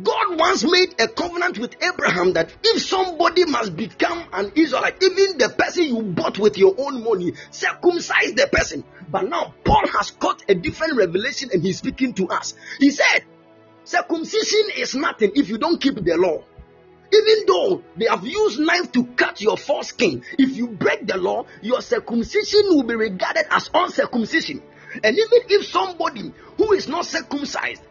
[0.03, 5.37] God once made a covenant with Abraham that if somebody must become an Israelite, even
[5.37, 8.83] the person you bought with your own money, circumcise the person.
[9.09, 12.53] But now Paul has got a different revelation and he's speaking to us.
[12.79, 13.23] He said,
[13.83, 16.43] circumcision is nothing if you don't keep the law.
[17.11, 21.45] Even though they have used knife to cut your foreskin, if you break the law,
[21.61, 24.61] your circumcision will be regarded as uncircumcision.
[25.03, 27.81] And even if somebody who is not circumcised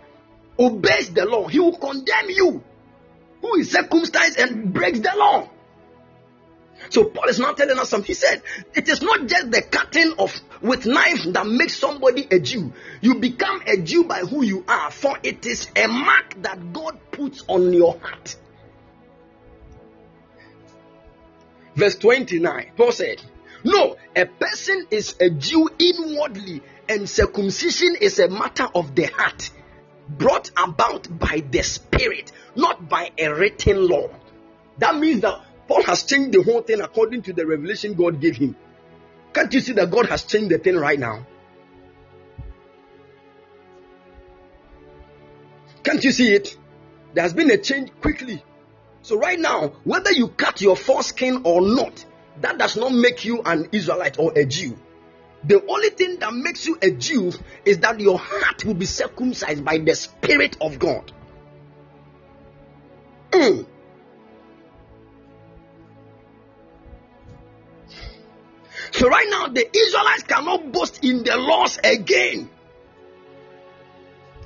[0.59, 2.63] obeys the law, he will condemn you
[3.41, 5.49] who is circumcised and breaks the law.
[6.91, 8.07] So Paul is not telling us something.
[8.07, 8.43] He said,
[8.75, 12.73] it is not just the cutting of with knife that makes somebody a Jew.
[13.01, 16.99] You become a Jew by who you are, for it is a mark that God
[17.11, 18.37] puts on your heart.
[21.75, 23.23] Verse 29, Paul said,
[23.65, 29.51] No, a person is a Jew inwardly, and circumcision is a matter of the heart
[30.09, 34.09] brought about by the Spirit, not by a written law.
[34.79, 38.37] That means that Paul has changed the whole thing according to the revelation God gave
[38.37, 38.57] him.
[39.33, 41.27] Can't you see that God has changed the thing right now?
[45.83, 46.57] Can't you see it?
[47.15, 48.43] There has been a change quickly.
[49.03, 52.05] So, right now, whether you cut your foreskin or not,
[52.41, 54.77] that does not make you an Israelite or a Jew.
[55.45, 57.33] The only thing that makes you a Jew
[57.65, 61.13] is that your heart will be circumcised by the Spirit of God.
[63.31, 63.67] Mm.
[68.91, 72.51] So right now, the Israelites cannot boast in the laws again.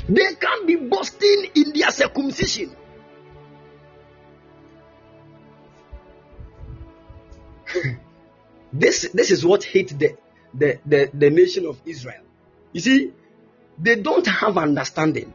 [0.08, 2.76] They can't be boasting in their circumcision.
[8.72, 10.16] this this is what hit the,
[10.54, 12.22] the, the, the nation of Israel.
[12.72, 13.12] You see,
[13.78, 15.32] they don't have understanding.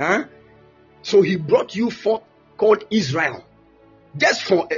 [0.00, 0.24] Oh,
[1.02, 2.22] so he brought you forth
[2.56, 3.44] called Israel
[4.16, 4.68] just for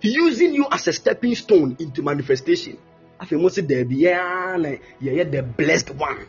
[0.00, 2.78] using you as a stepping stone into manifestation.
[3.18, 3.84] I feel most of the
[5.24, 6.26] the blessed one.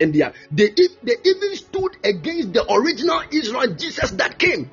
[0.00, 0.70] And they, they,
[1.02, 4.70] they even stood against the original Israel Jesus that came.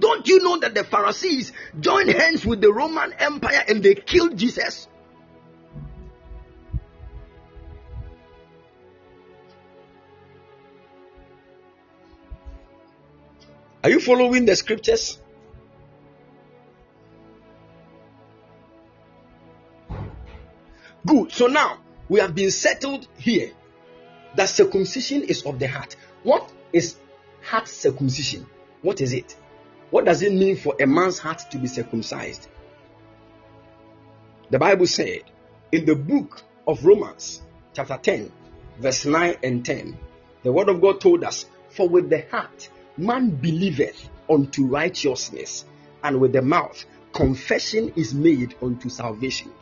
[0.00, 4.36] Don't you know that the Pharisees joined hands with the Roman Empire and they killed
[4.36, 4.88] Jesus?
[13.84, 15.18] Are you following the scriptures?
[21.06, 21.32] Good.
[21.32, 21.78] So now
[22.08, 23.52] we have been settled here
[24.36, 25.96] that circumcision is of the heart.
[26.22, 26.96] What is
[27.42, 28.46] heart circumcision?
[28.82, 29.36] What is it?
[29.90, 32.48] What does it mean for a man's heart to be circumcised?
[34.50, 35.22] The Bible said
[35.72, 37.42] in the book of Romans,
[37.72, 38.30] chapter 10,
[38.78, 39.98] verse 9 and 10,
[40.42, 45.64] the word of God told us, For with the heart man believeth unto righteousness,
[46.02, 49.52] and with the mouth confession is made unto salvation.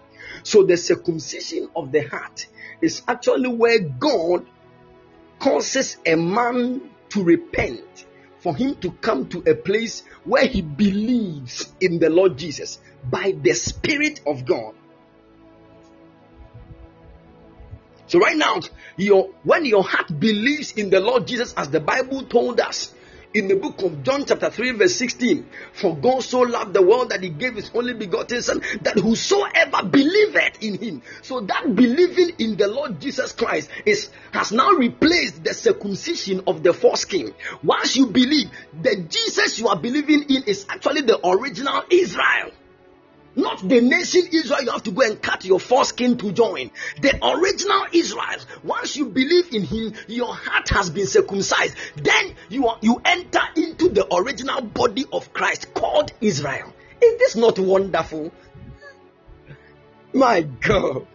[0.43, 2.47] So the circumcision of the heart
[2.81, 4.47] is actually where God
[5.39, 8.05] causes a man to repent,
[8.41, 12.79] for him to come to a place where he believes in the Lord Jesus
[13.11, 14.75] by the Spirit of God.
[18.07, 18.61] So right now,
[18.97, 22.95] your when your heart believes in the Lord Jesus, as the Bible told us,
[23.39, 25.47] in the book of John, chapter 3, verse 16.
[25.73, 29.85] For God so loved the world that he gave his only begotten Son, that whosoever
[29.89, 31.03] believeth in him.
[31.23, 36.63] So that believing in the Lord Jesus Christ is has now replaced the circumcision of
[36.63, 37.33] the foreskin.
[37.63, 38.51] Once you believe,
[38.83, 42.51] the Jesus you are believing in is actually the original Israel.
[43.39, 46.73] Not the nation Israel, you have to go and cut your foreskin to join.
[47.01, 51.77] The original Israel, once you believe in him, your heart has been circumcised.
[51.95, 56.75] Then you, are, you enter into the original body of Christ called Israel.
[57.01, 58.33] Is this not wonderful?
[60.13, 61.07] My God.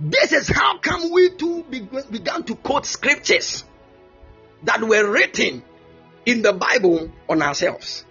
[0.00, 3.62] This is how come we too began to quote scriptures
[4.64, 5.62] that were written
[6.26, 8.04] in the Bible on ourselves.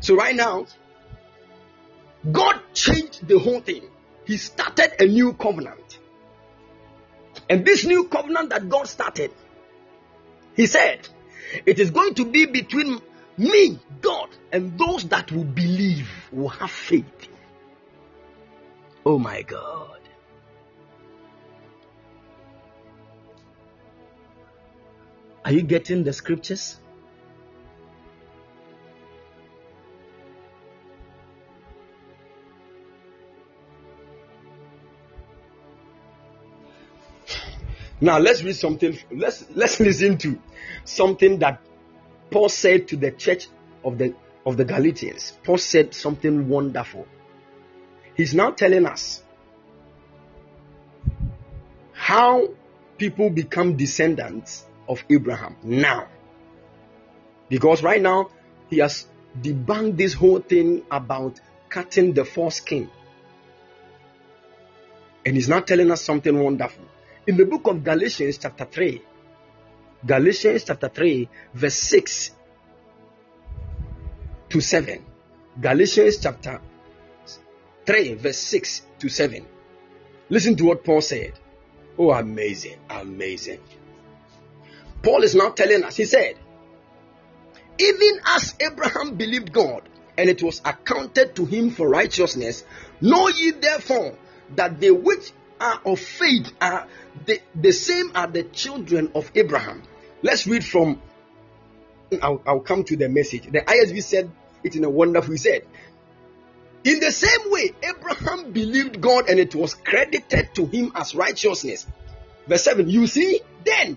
[0.00, 0.66] So right now,
[2.30, 3.84] God changed the whole thing.
[4.24, 5.98] He started a new covenant.
[7.48, 9.32] And this new covenant that God started,
[10.54, 11.08] He said,
[11.66, 13.00] it is going to be between
[13.36, 17.28] me, God, and those that will believe, will have faith.
[19.04, 20.00] Oh my God.
[25.44, 26.79] Are you getting the scriptures?
[38.00, 38.98] Now let's read something.
[39.10, 40.38] Let's let's listen to
[40.84, 41.60] something that
[42.30, 43.48] Paul said to the church
[43.84, 44.14] of the
[44.46, 45.36] of the Galatians.
[45.44, 47.06] Paul said something wonderful.
[48.14, 49.22] He's now telling us
[51.92, 52.48] how
[52.96, 56.08] people become descendants of Abraham now.
[57.48, 58.30] Because right now
[58.68, 59.06] he has
[59.40, 62.90] debunked this whole thing about cutting the foreskin.
[65.24, 66.84] And he's now telling us something wonderful
[67.26, 69.02] in the book of Galatians, chapter 3,
[70.06, 72.30] Galatians chapter 3, verse 6
[74.48, 75.04] to 7.
[75.60, 76.60] Galatians chapter
[77.86, 79.46] 3, verse 6 to 7.
[80.30, 81.32] Listen to what Paul said.
[81.98, 83.60] Oh, amazing, amazing.
[85.02, 86.36] Paul is now telling us, he said,
[87.78, 89.82] Even as Abraham believed God,
[90.16, 92.64] and it was accounted to him for righteousness,
[93.00, 94.14] know ye therefore
[94.56, 96.86] that they which are of faith are
[97.26, 99.82] the, the same are the children of Abraham.
[100.22, 101.00] Let's read from
[102.22, 103.44] I'll, I'll come to the message.
[103.44, 104.30] The ISV said
[104.64, 105.62] it in a wonderful said.
[106.82, 111.86] In the same way, Abraham believed God and it was credited to him as righteousness.
[112.46, 113.96] Verse 7 You see, then,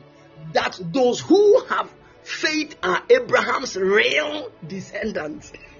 [0.51, 1.91] that those who have
[2.23, 5.51] faith are Abraham's real descendants.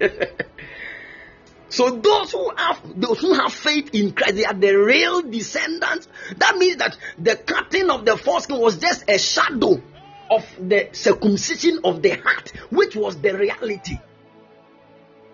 [1.68, 6.08] So those who have those who have faith in Christ, they are the real descendants.
[6.36, 9.82] That means that the cutting of the foreskin was just a shadow
[10.30, 13.98] of the circumcision of the heart, which was the reality.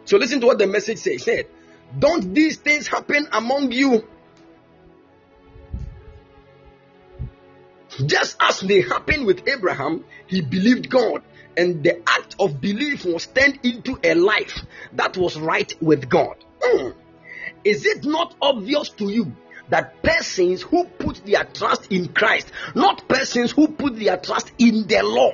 [0.04, 1.22] So listen to what the message says.
[1.24, 1.46] Said,
[1.98, 4.06] Don't these things happen among you?
[8.06, 11.22] Just as they happened with Abraham, he believed God,
[11.56, 14.58] and the act of belief was turned into a life
[14.92, 16.36] that was right with God.
[16.60, 16.94] Mm.
[17.64, 19.34] Is it not obvious to you
[19.68, 24.86] that persons who put their trust in Christ, not persons who put their trust in
[24.86, 25.32] the law,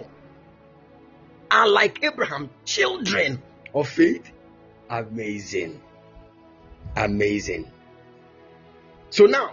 [1.51, 3.43] are like Abraham, children
[3.75, 4.31] of faith?
[4.91, 5.81] Amazing.
[6.97, 7.71] Amazing.
[9.11, 9.53] So now,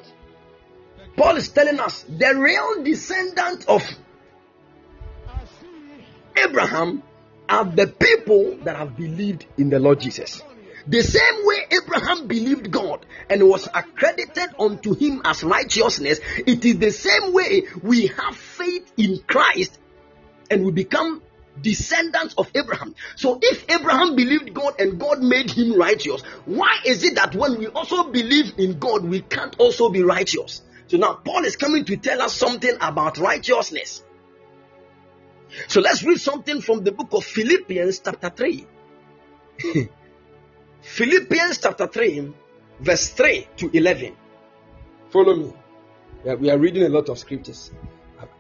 [1.16, 3.84] Paul is telling us the real descendant of
[6.36, 7.04] Abraham
[7.50, 10.42] are the people that have believed in the Lord Jesus.
[10.88, 16.78] The same way Abraham believed God and was accredited unto him as righteousness, it is
[16.78, 19.80] the same way we have faith in Christ
[20.52, 21.22] and we become
[21.62, 22.96] descendants of Abraham.
[23.16, 27.60] So if Abraham believed God and God made him righteous, why is it that when
[27.60, 30.64] we also believe in God, we can't also be righteous?
[30.88, 34.04] So now Paul is coming to tell us something about righteousness.
[35.68, 38.68] So let's read something from the book of Philippians, chapter 3.
[40.82, 42.34] Philippians, chapter 3,
[42.80, 44.16] verse 3 to 11.
[45.10, 45.54] Follow me.
[46.40, 47.72] We are reading a lot of scriptures.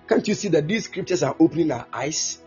[0.07, 2.39] Can't you see that these scriptures are opening our eyes?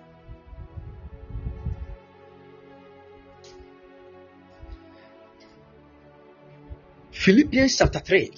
[7.12, 8.32] Philippians chapter 3,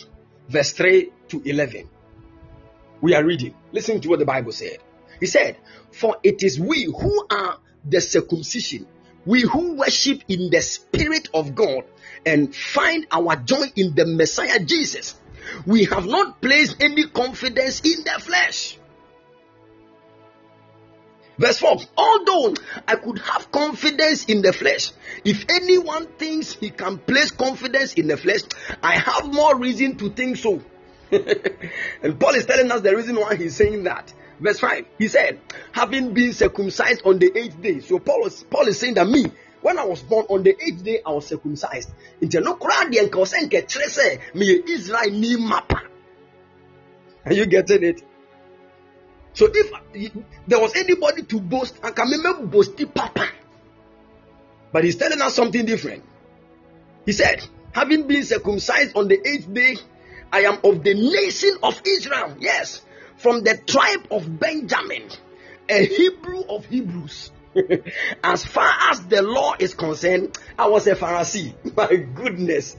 [0.48, 1.88] verse 3 to 11.
[3.00, 3.55] We are reading.
[3.72, 4.78] Listen to what the Bible said.
[5.20, 5.56] He said,
[5.92, 8.86] For it is we who are the circumcision,
[9.26, 11.84] we who worship in the Spirit of God
[12.24, 15.20] and find our joy in the Messiah Jesus.
[15.66, 18.78] We have not placed any confidence in the flesh.
[21.38, 22.54] Verse 4 Although
[22.86, 24.92] I could have confidence in the flesh,
[25.24, 28.42] if anyone thinks he can place confidence in the flesh,
[28.82, 30.60] I have more reason to think so.
[31.10, 34.12] and Paul is telling us the reason why he's saying that.
[34.40, 35.40] Verse 5, he said,
[35.73, 37.81] having been circumcised on the eighth day.
[37.81, 39.27] So Paul is, Paul is saying that me,
[39.60, 41.90] when I was born on the eighth day, I was circumcised.
[42.20, 45.82] Nti no kura deɛ nka Israel mapa.
[47.24, 48.02] Are you getting it?
[49.32, 49.73] So if
[50.47, 53.28] there was anybody to boast, I can remember boasting papa.
[54.73, 56.05] But he's telling us something different.
[57.05, 59.77] He said, having been circumcised on the eighth day,
[60.32, 62.36] I am of the nation of Israel.
[62.39, 62.82] Yes,
[63.18, 65.08] from the tribe of Benjamin,
[65.68, 67.30] a Hebrew of Hebrews.
[68.24, 71.54] as far as the law is concerned, I was a Pharisee.
[71.76, 72.76] My goodness.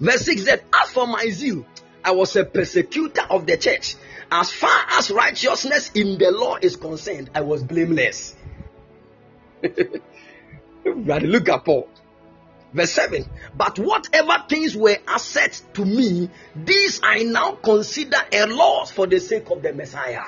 [0.00, 1.64] Verse 6 said, As for my zeal,
[2.04, 3.96] I was a persecutor of the church.
[4.30, 8.34] As far as righteousness in the law is concerned, I was blameless.
[10.84, 11.88] Look at Paul.
[12.76, 13.24] Verse 7
[13.56, 19.18] But whatever things were assets to me, these I now consider a loss for the
[19.18, 20.20] sake of the Messiah.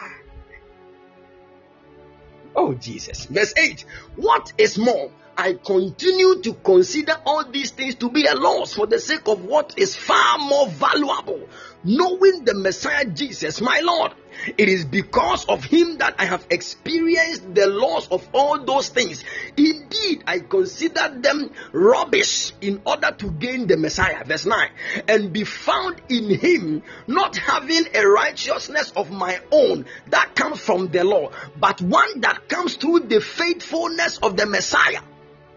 [2.57, 3.27] Oh, Jesus.
[3.27, 3.85] Verse 8
[4.17, 8.89] What is more, I continue to consider all these things to be a loss for
[8.89, 11.49] the sake of what is far more valuable,
[11.85, 14.15] knowing the Messiah Jesus, my Lord.
[14.57, 19.23] It is because of him that I have experienced the loss of all those things.
[19.57, 24.25] Indeed, I consider them rubbish in order to gain the Messiah.
[24.25, 24.71] Verse 9.
[25.07, 30.89] And be found in him, not having a righteousness of my own that comes from
[30.89, 35.01] the law, but one that comes through the faithfulness of the Messiah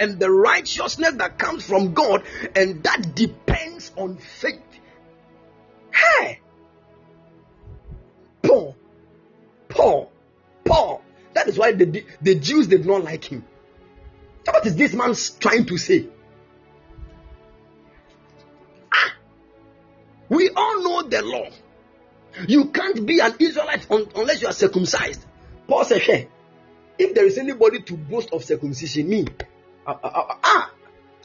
[0.02, 2.24] and the righteousness that comes from God,
[2.56, 4.60] and that depends on faith.
[5.92, 6.40] Hey!
[8.42, 8.76] Paul,
[9.70, 10.12] Paul,
[10.66, 11.04] Paul.
[11.34, 13.46] That is why the, the Jews did not like him.
[14.46, 16.08] What is this man trying to say?
[18.92, 19.14] Ah,
[20.30, 21.48] we all know the law.
[22.48, 25.24] You can't be an Israelite un- unless you are circumcised.
[25.68, 26.28] Paul said, hey,
[26.98, 29.28] if there is anybody to boast of circumcision, me,
[30.04, 30.72] ah,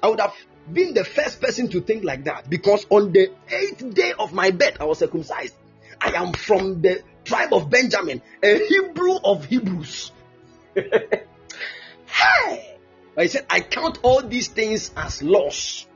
[0.02, 0.34] I would have
[0.72, 4.50] been the first person to think like that because on the eighth day of my
[4.50, 5.54] birth, I was circumcised.
[6.00, 10.12] I am from the tribe of Benjamin, a Hebrew of Hebrews.
[10.74, 12.78] hey!
[13.18, 15.86] He said, I count all these things as loss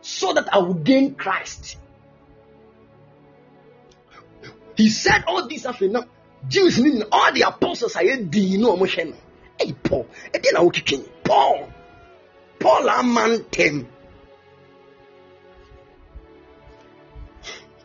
[0.00, 1.76] so that I will gain Christ.
[4.76, 6.04] He said all this after now.
[6.46, 6.78] Jews
[7.10, 8.76] all the apostles are do you know
[9.60, 11.68] Hey Paul, and then I kick Paul.
[12.58, 13.86] Paul Amantem.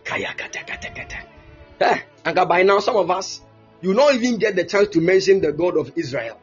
[0.03, 1.17] Kaya kata kata kata.
[1.79, 3.41] Eh, and by now, some of us,
[3.81, 6.39] you don't even get the chance to mention the God of Israel.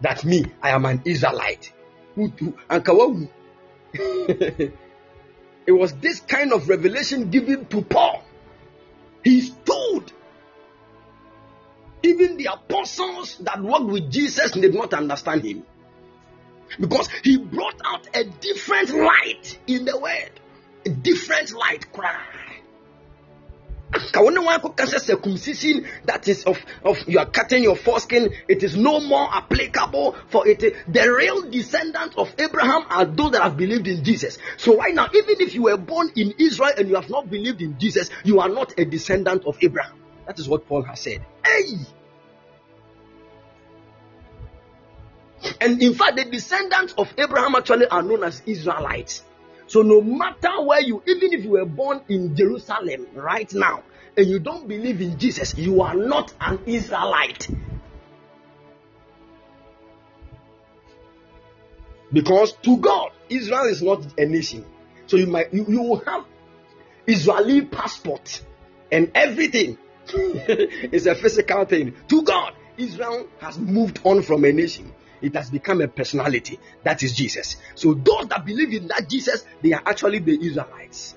[0.00, 1.72] That me, I am an Israelite.
[2.16, 4.72] it
[5.68, 8.22] was this kind of revelation given to Paul.
[9.22, 10.12] He stood.
[12.02, 15.64] Even the apostles that worked with Jesus did not understand him.
[16.78, 20.30] Because he brought out a different light in the word.
[20.86, 22.20] A different light cry
[25.04, 30.16] circumcision that is of, of you are cutting your foreskin, it is no more applicable
[30.28, 30.60] for it.
[30.60, 34.38] The real descendants of Abraham are those that have believed in Jesus.
[34.56, 37.62] So right now, even if you were born in Israel and you have not believed
[37.62, 39.98] in Jesus, you are not a descendant of Abraham.
[40.26, 41.24] That is what Paul has said.
[41.44, 41.76] Hey!
[45.60, 49.22] And in fact, the descendants of Abraham actually are known as Israelites.
[49.66, 53.82] So no matter where you, even if you were born in Jerusalem right now,
[54.16, 57.48] and you don't believe in Jesus, you are not an Israelite.
[62.12, 64.64] Because to God, Israel is not a nation.
[65.06, 66.24] So you might you, you will have
[67.06, 68.42] Israeli passport
[68.92, 69.78] and everything.
[70.06, 71.94] it's a physical thing.
[72.08, 74.92] To God, Israel has moved on from a nation
[75.24, 76.60] it has become a personality.
[76.82, 77.56] That is Jesus.
[77.74, 81.16] So those that believe in that Jesus, they are actually the Israelites.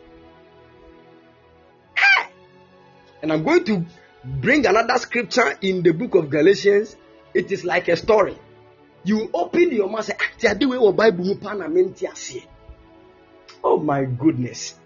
[3.21, 3.85] And I'm going to
[4.23, 6.95] bring another scripture in the book of Galatians.
[7.33, 8.37] It is like a story.
[9.03, 10.19] You open your mouth and
[12.15, 12.43] say,
[13.63, 14.79] Oh my goodness.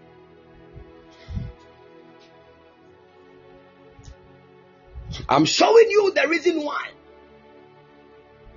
[5.28, 6.90] I'm showing you the reason why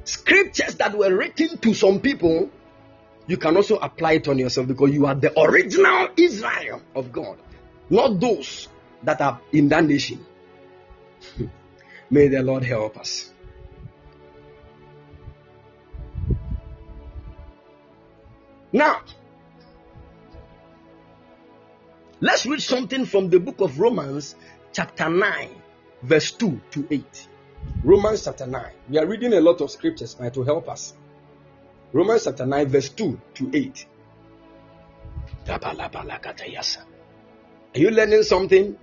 [0.06, 2.50] scriptures that were written to some people,
[3.28, 7.38] you can also apply it on yourself because you are the original Israel of God,
[7.90, 8.70] not those
[9.04, 10.26] that are in that nation.
[12.10, 13.32] May the Lord help us.
[18.72, 19.02] Now,
[22.20, 24.36] let's read something from the book of Romans,
[24.74, 25.50] chapter 9,
[26.04, 27.28] verse 2 to 8.
[27.84, 28.72] Romans chapter 9.
[28.90, 30.94] We are reading a lot of scriptures to help us.
[31.94, 33.86] Romans chapter 9, verse 2 to 8.
[35.50, 35.62] Are
[37.76, 38.78] you learning something?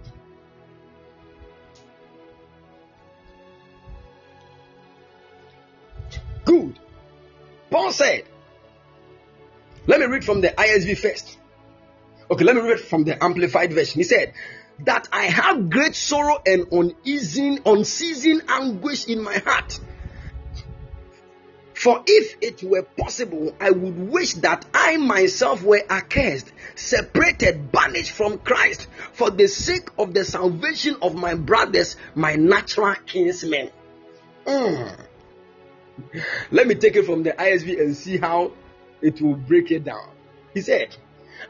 [6.45, 6.79] Good.
[7.71, 8.25] Paul said,
[9.87, 11.39] let me read from the ISV first.
[12.31, 14.01] Okay, let me read from the Amplified Version.
[14.01, 14.33] He said,
[14.85, 19.79] that I have great sorrow and uneasy, unceasing anguish in my heart.
[21.75, 28.13] For if it were possible, I would wish that I myself were accursed, separated, banished
[28.13, 33.71] from Christ, for the sake of the salvation of my brothers, my natural kinsmen.
[34.47, 34.97] Mm.
[36.53, 38.53] Let me take it from the ISV and see how
[39.01, 40.09] it will break it down.
[40.55, 40.97] He said,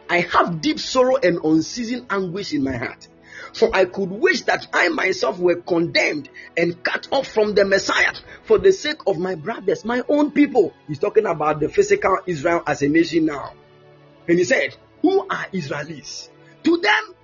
[0.08, 3.08] I have deep sorrow and unceasing anguish in my heart.
[3.54, 8.14] For I could wish that I myself were condemned and cut off from the Messiah
[8.44, 10.72] for the sake of my brothers, my own people.
[10.88, 13.52] He's talking about the physical Israel as a nation now.
[14.26, 16.28] And he said, Who are Israelis?
[16.64, 17.14] To them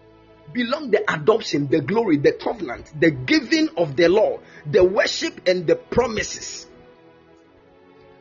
[0.53, 5.67] belong the adoption, the glory, the covenant, the giving of the law, the worship, and
[5.67, 6.67] the promises.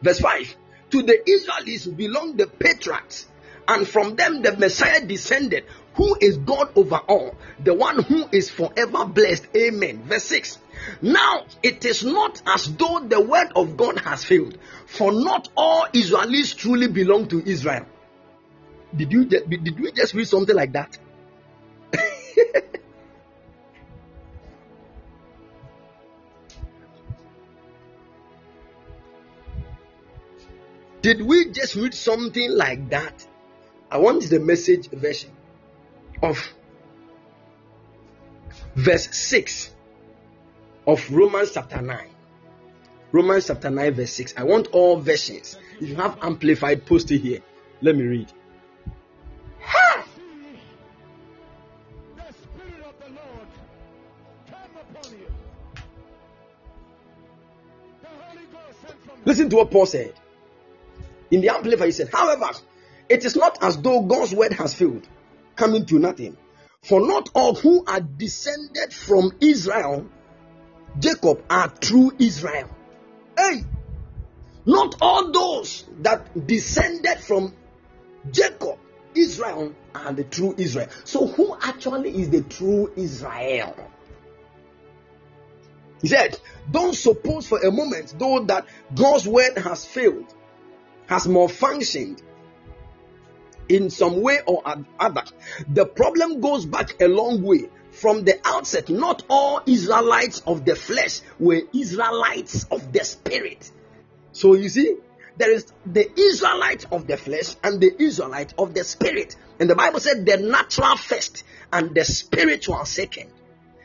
[0.01, 0.55] Verse 5
[0.91, 3.27] To the Israelis belong the patriarchs,
[3.67, 5.65] and from them the Messiah descended,
[5.97, 9.47] who is God over all, the one who is forever blessed.
[9.55, 10.03] Amen.
[10.03, 10.59] Verse 6.
[11.01, 15.87] Now it is not as though the word of God has failed, for not all
[15.87, 17.87] Israelis truly belong to Israel.
[18.95, 20.97] Did you did we just read something like that?
[31.01, 33.27] did we just read something like that?
[33.89, 35.31] I want the message version
[36.21, 36.53] of
[38.75, 39.71] verse 6
[40.85, 42.09] of Romans chapter 9.
[43.11, 44.33] Romans chapter 9, verse 6.
[44.37, 45.57] I want all versions.
[45.79, 47.39] If you have amplified, post it here.
[47.81, 48.31] Let me read.
[59.27, 60.13] Listen to what Paul said.
[61.29, 62.49] In the Amplified, he said, However,
[63.09, 65.05] it is not as though God's word has failed
[65.57, 66.37] coming to nothing.
[66.83, 70.07] For not all who are descended from Israel,
[70.99, 72.69] Jacob, are true Israel.
[73.37, 73.63] Hey,
[74.65, 77.53] Not all those that descended from
[78.31, 78.77] Jacob,
[79.15, 80.89] Israel, are the true Israel.
[81.05, 83.75] So, who actually is the true Israel?
[86.01, 86.39] He said,
[86.69, 90.33] Don't suppose for a moment, though, that God's word has failed,
[91.07, 92.21] has malfunctioned
[93.69, 94.63] in some way or
[94.99, 95.23] other.
[95.69, 97.69] The problem goes back a long way.
[97.91, 103.71] From the outset, not all Israelites of the flesh were Israelites of the spirit.
[104.33, 104.97] So you see,
[105.37, 109.35] there is the Israelite of the flesh and the Israelite of the spirit.
[109.59, 113.31] And the Bible said the natural first and the spiritual second.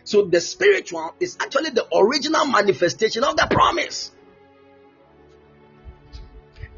[0.04, 4.10] So the spiritual is actually the original manifestation of the promise.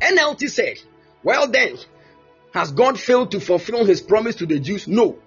[0.00, 0.78] NLT said,
[1.22, 1.78] Well then,
[2.54, 4.86] has God failed to fulfill his promise to the Jews?
[4.86, 5.18] No.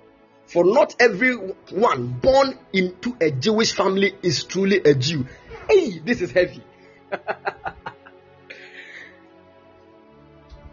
[0.46, 5.28] For not everyone born into a Jewish family is truly a Jew.
[5.70, 6.64] Hey, this is heavy.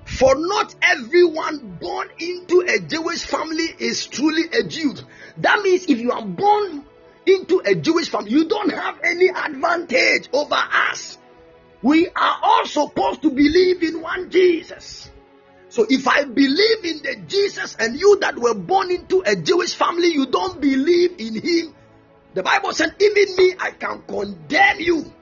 [0.04, 4.94] For not everyone born into a Jewish family is truly a Jew.
[5.38, 6.84] That means if you are born
[7.26, 11.18] into a Jewish family, you don't have any advantage over us.
[11.82, 15.10] We are all supposed to believe in one Jesus.
[15.74, 19.74] So if I believe in the Jesus and you that were born into a Jewish
[19.74, 21.74] family, you don't believe in him,
[22.32, 25.12] the Bible said, even me, I can condemn you.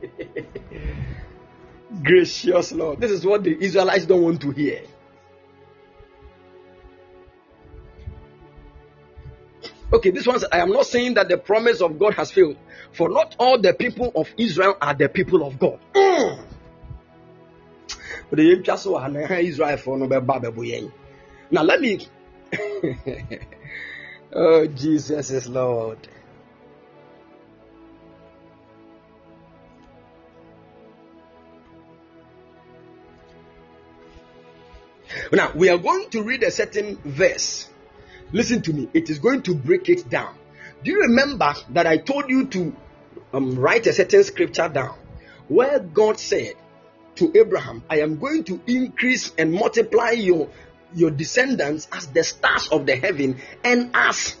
[2.04, 3.00] Gracious Lord.
[3.00, 4.82] This is what the Israelites don't want to hear.
[9.92, 12.56] Okay, this one I am not saying that the promise of God has failed,
[12.92, 15.80] for not all the people of Israel are the people of God.
[15.92, 16.44] Mm.
[21.50, 22.06] Now let me.
[24.32, 26.08] oh, Jesus is Lord.
[35.30, 37.68] Now we are going to read a certain verse
[38.32, 40.34] Listen to me, it is going to break it down.
[40.82, 42.74] Do you remember that I told you to
[43.34, 44.96] um, write a certain scripture down
[45.48, 46.54] where God said
[47.22, 50.48] to Abraham, I am going to increase and multiply your,
[50.92, 54.36] your descendants as the stars of the heaven and as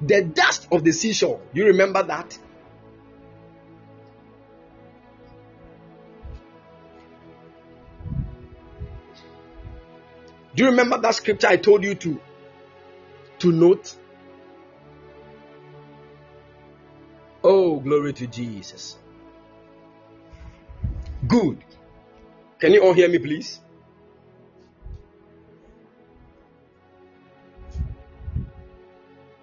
[0.00, 1.40] the dust of the seashore.
[1.52, 2.38] You remember that?
[10.54, 12.20] Do you remember that scripture I told you to
[13.40, 13.94] to note?
[17.42, 18.98] Oh, glory to Jesus.
[21.26, 21.64] Good.
[22.58, 23.60] Can you all hear me, please?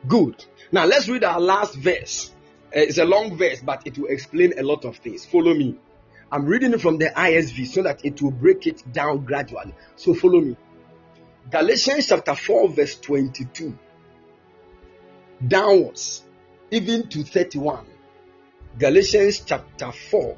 [0.08, 0.46] Good.
[0.72, 2.32] Now let's read our last verse.
[2.76, 5.26] Uh, it's a long verse, but it will explain a lot of things.
[5.26, 5.78] Follow me.
[6.32, 9.74] I'm reading it from the ISV so that it will break it down gradually.
[9.96, 10.58] So follow me.
[11.50, 13.78] Galatians chapter 4, verse 22
[15.46, 16.24] downwards,
[16.72, 17.86] even to 31.
[18.78, 20.38] Galatians chapter 4,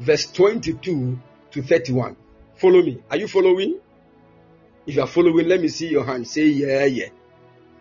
[0.00, 1.18] verse 22
[1.52, 2.16] to 31.
[2.56, 3.02] Follow me.
[3.10, 3.78] Are you following?
[4.86, 6.26] If you are following, let me see your hand.
[6.26, 7.08] Say yeah, yeah.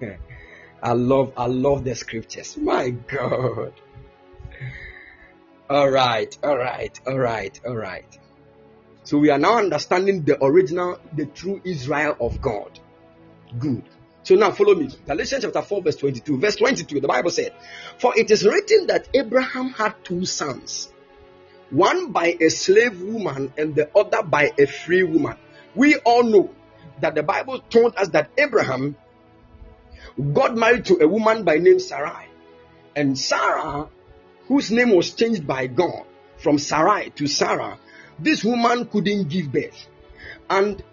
[0.84, 2.58] I love, I love the scriptures.
[2.58, 3.74] My God.
[5.70, 8.18] All right, all right, all right, all right.
[9.04, 12.80] So we are now understanding the original, the true Israel of God.
[13.58, 13.84] Good.
[14.24, 14.90] So now follow me.
[15.06, 16.40] Galatians chapter 4, verse 22.
[16.40, 17.54] Verse 22, the Bible said,
[17.98, 20.92] For it is written that Abraham had two sons,
[21.70, 25.38] one by a slave woman and the other by a free woman.
[25.76, 26.50] We all know
[27.02, 28.96] that the Bible told us that Abraham
[30.34, 32.28] got married to a woman by name Sarai.
[32.96, 33.88] And Sarah,
[34.48, 36.06] whose name was changed by God
[36.38, 37.78] from Sarai to Sarah,
[38.18, 39.88] this woman couldn't give birth.
[40.50, 40.84] And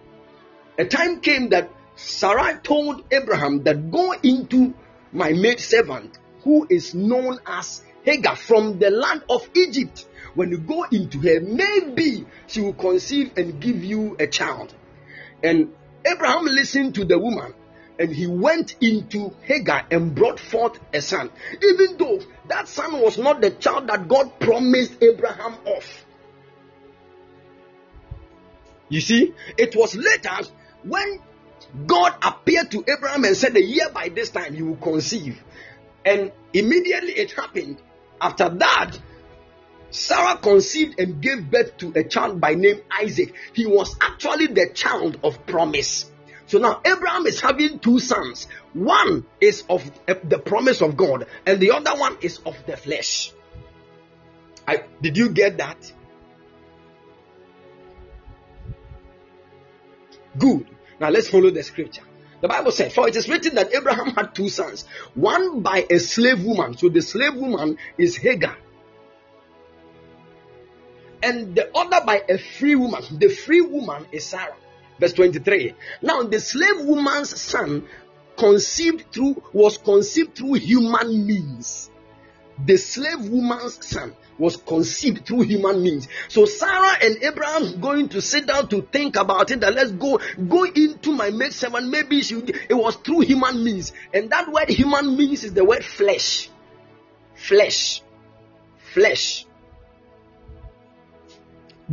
[0.79, 4.75] a time came that Sarah told Abraham that go into
[5.13, 10.07] my maid servant who is known as Hagar from the land of Egypt.
[10.37, 14.75] When you go into her, maybe she will conceive and give you a child.
[15.43, 15.73] And
[16.07, 17.55] Abraham listened to the woman
[17.99, 21.31] and he went into Hagar and brought forth a son,
[21.63, 26.05] even though that son was not the child that God promised Abraham of.
[28.91, 30.51] You see, it was later
[30.85, 31.19] when
[31.87, 35.43] God appeared to Abraham and said, A year by this time you will conceive.
[36.05, 37.81] And immediately it happened.
[38.21, 38.99] After that,
[39.97, 43.35] Sarah conceived and gave birth to a child by name Isaac.
[43.55, 46.11] He was actually the child of promise.
[46.47, 48.47] So now Abraham is having two sons.
[48.73, 52.77] One is of eh, the promise of God, and the other one is of the
[52.77, 53.33] flesh.
[54.69, 55.93] I, did you get that?
[60.39, 60.67] Good.
[61.01, 62.03] Now let's follow the scripture.
[62.43, 65.99] The Bible says, For it is written that Abraham had two sons, one by a
[65.99, 66.77] slave woman.
[66.77, 68.57] So the slave woman is Hagar,
[71.27, 73.03] and the other by a free woman.
[73.19, 74.55] The free woman is Sarah.
[75.01, 75.75] Verse 23.
[76.01, 77.89] Now the slave woman's son
[78.37, 81.91] conceived through was conceived through human means.
[82.65, 86.07] The slave woman's son was conceived through human means.
[86.29, 89.61] So Sarah and Abraham going to sit down to think about it.
[89.61, 91.89] That let's go go into my maid servant.
[91.89, 95.85] Maybe she, it was through human means, and that word human means is the word
[95.85, 96.51] flesh,
[97.35, 98.03] flesh,
[98.93, 99.46] flesh.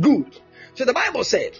[0.00, 0.38] Good.
[0.74, 1.56] So the Bible said,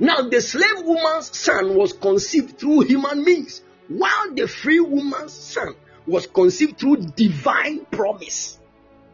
[0.00, 5.74] now the slave woman's son was conceived through human means, while the free woman's son
[6.06, 8.58] was conceived through divine promise.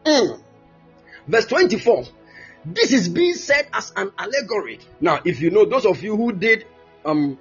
[0.05, 0.41] Mm.
[1.27, 2.05] Verse 24.
[2.65, 4.79] This is being said as an allegory.
[4.99, 6.65] Now, if you know those of you who did
[7.03, 7.37] um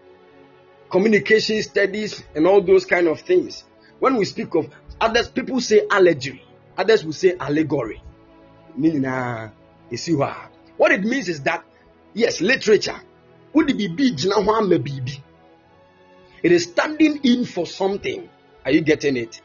[0.91, 3.65] communication studies and all those kind of things,
[4.01, 4.69] when we speak of
[5.01, 6.43] others, people say allegory,
[6.77, 8.03] others will say allegory.
[8.77, 9.51] Meaning, uh,
[9.91, 10.54] you see what?
[10.77, 11.65] What it means is that
[12.13, 13.01] yes, literature
[13.53, 14.19] would be big
[16.43, 18.29] It is standing in for something.
[18.65, 19.41] Are you getting it?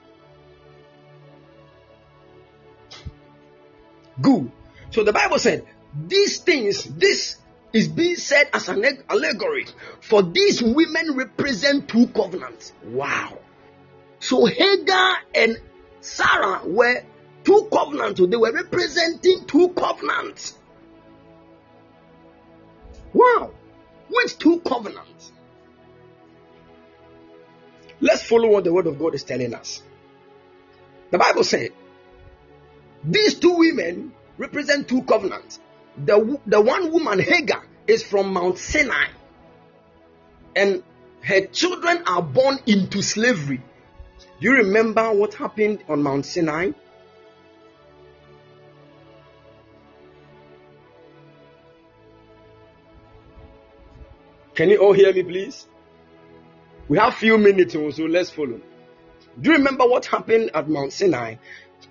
[4.22, 4.52] Good.
[4.92, 5.66] So the Bible said,
[6.08, 7.38] these things, this
[7.72, 9.68] is being said as an allegory.
[10.02, 12.74] For these women represent two covenants.
[12.84, 13.38] Wow.
[14.20, 15.58] So Hagar and
[16.02, 17.04] Sarah were
[17.44, 18.20] two covenants.
[18.20, 20.59] They were representing two covenants.
[23.14, 23.52] Wow.
[24.10, 25.32] Which two covenants?
[28.02, 29.82] Let's follow what the word of God is telling us.
[31.12, 31.72] The Bible said,
[33.04, 35.60] these two women represent two covenants.
[35.98, 39.08] The, the one woman, Hagar, is from Mount Sinai,
[40.56, 40.84] and
[41.22, 43.62] her children are born into slavery.
[44.40, 46.72] Do you remember what happened on Mount Sinai?
[54.60, 55.70] Can you all hear me, please?
[56.90, 58.60] We have few minutes, oh, so let's follow.
[59.40, 61.36] Do you remember what happened at Mount Sinai?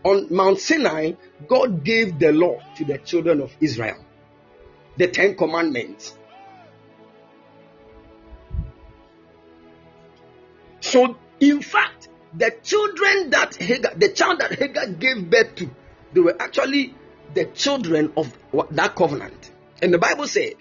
[0.04, 1.12] On Mount Sinai,
[1.48, 4.04] God gave the law to the children of Israel,
[4.98, 6.14] the Ten Commandments.
[10.80, 15.70] So, in fact, the children that Hagar, the child that Hagar gave birth to,
[16.12, 16.94] they were actually
[17.32, 18.30] the children of
[18.72, 19.52] that covenant.
[19.80, 20.52] And the Bible said,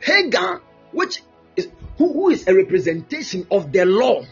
[0.00, 0.62] Hagar,
[0.92, 1.22] which
[1.56, 1.68] is
[1.98, 4.24] who, who is a representation of the law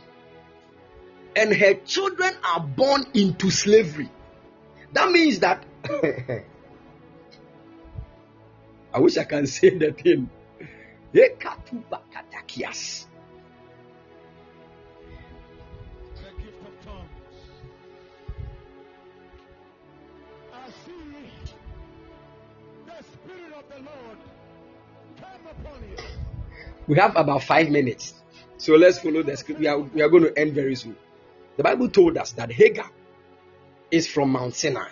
[1.39, 4.11] and her children are born into slavery.
[4.93, 5.65] That means that
[8.93, 10.31] I wish I can say the thing.
[11.13, 11.31] The
[23.77, 24.38] Lord.
[26.87, 28.15] We have about five minutes.
[28.57, 29.61] So let's follow the script.
[29.61, 30.97] We are, we are going to end very soon.
[31.57, 32.91] The Bible told us that Hagar
[33.91, 34.91] is from Mount Sinai.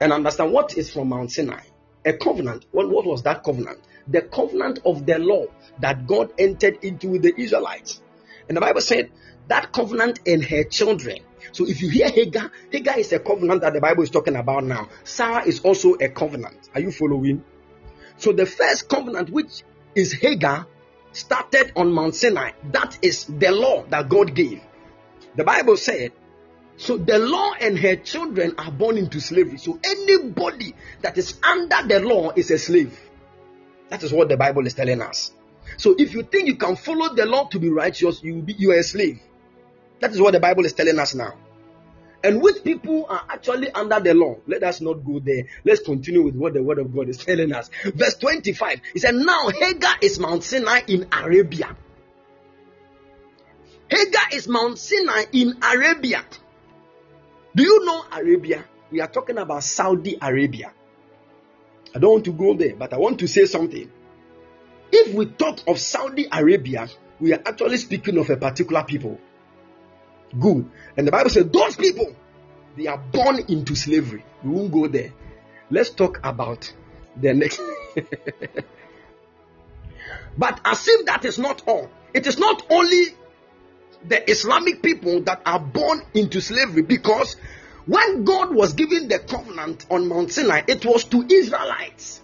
[0.00, 1.62] And understand what is from Mount Sinai?
[2.04, 2.66] A covenant.
[2.72, 3.80] What, what was that covenant?
[4.08, 5.46] The covenant of the law
[5.80, 8.02] that God entered into with the Israelites.
[8.48, 9.10] And the Bible said
[9.48, 11.18] that covenant and her children.
[11.52, 14.64] So if you hear Hagar, Hagar is a covenant that the Bible is talking about
[14.64, 14.88] now.
[15.04, 16.68] Sarah is also a covenant.
[16.74, 17.44] Are you following?
[18.24, 19.64] So the first covenant, which
[19.94, 20.66] is Hagar,
[21.12, 22.52] started on Mount Sinai.
[22.72, 24.62] That is the law that God gave.
[25.36, 26.12] The Bible said,
[26.78, 29.58] so the law and her children are born into slavery.
[29.58, 32.98] So anybody that is under the law is a slave.
[33.90, 35.32] That is what the Bible is telling us.
[35.76, 38.54] So if you think you can follow the law to be righteous, you will be
[38.54, 39.20] you are a slave.
[40.00, 41.34] That is what the Bible is telling us now.
[42.24, 44.36] And which people are actually under the law?
[44.46, 45.44] Let us not go there.
[45.62, 47.68] Let's continue with what the word of God is telling us.
[47.84, 48.80] Verse 25.
[48.94, 51.76] He said, Now Hagar is Mount Sinai in Arabia.
[53.90, 56.24] Hagar is Mount Sinai in Arabia.
[57.54, 58.64] Do you know Arabia?
[58.90, 60.72] We are talking about Saudi Arabia.
[61.94, 63.90] I don't want to go there, but I want to say something.
[64.90, 66.88] If we talk of Saudi Arabia,
[67.20, 69.20] we are actually speaking of a particular people.
[70.38, 70.70] Good.
[70.96, 72.14] And the Bible says those people,
[72.76, 74.24] they are born into slavery.
[74.42, 75.12] We won't go there.
[75.70, 76.72] Let's talk about
[77.16, 77.60] the next.
[80.36, 83.14] but as if that is not all, it is not only
[84.06, 87.36] the Islamic people that are born into slavery because
[87.86, 92.22] when God was giving the covenant on Mount Sinai, it was to Israelites.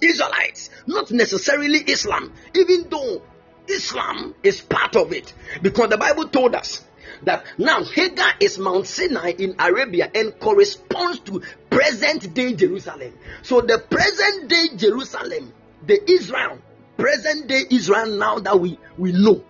[0.00, 3.22] Israelites, not necessarily Islam, even though
[3.68, 5.32] Islam is part of it.
[5.62, 6.82] Because the Bible told us
[7.22, 13.12] that now Hagar is Mount Sinai in Arabia and corresponds to present day Jerusalem.
[13.42, 15.52] So the present day Jerusalem,
[15.86, 16.58] the Israel,
[16.96, 19.44] present day Israel now that we, we know.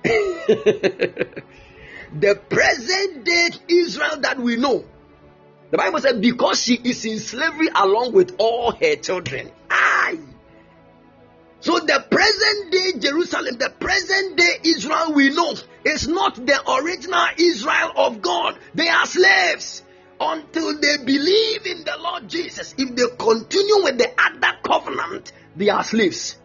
[0.02, 1.34] the
[2.48, 4.84] present day Israel that we know.
[5.70, 9.50] The Bible said, because she is in slavery along with all her children.
[9.70, 10.18] Aye.
[11.60, 15.54] So the present day Jerusalem, the present day Israel we know
[15.84, 18.58] is not the original Israel of God.
[18.74, 19.82] They are slaves
[20.20, 22.74] until they believe in the Lord Jesus.
[22.78, 26.36] If they continue with the other covenant, they are slaves.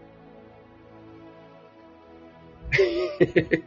[2.79, 3.61] Yay!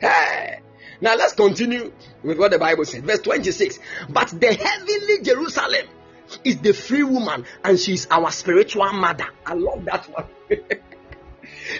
[0.00, 0.60] Hey.
[1.00, 1.92] Now let's continue
[2.22, 3.02] with what the Bible says.
[3.02, 3.78] Verse 26.
[4.08, 5.86] But the heavenly Jerusalem
[6.44, 9.26] is the free woman and she's our spiritual mother.
[9.46, 10.26] I love that one.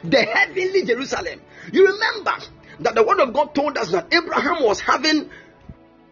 [0.04, 1.40] the heavenly Jerusalem.
[1.72, 2.32] You remember
[2.80, 5.30] that the word of God told us that Abraham was having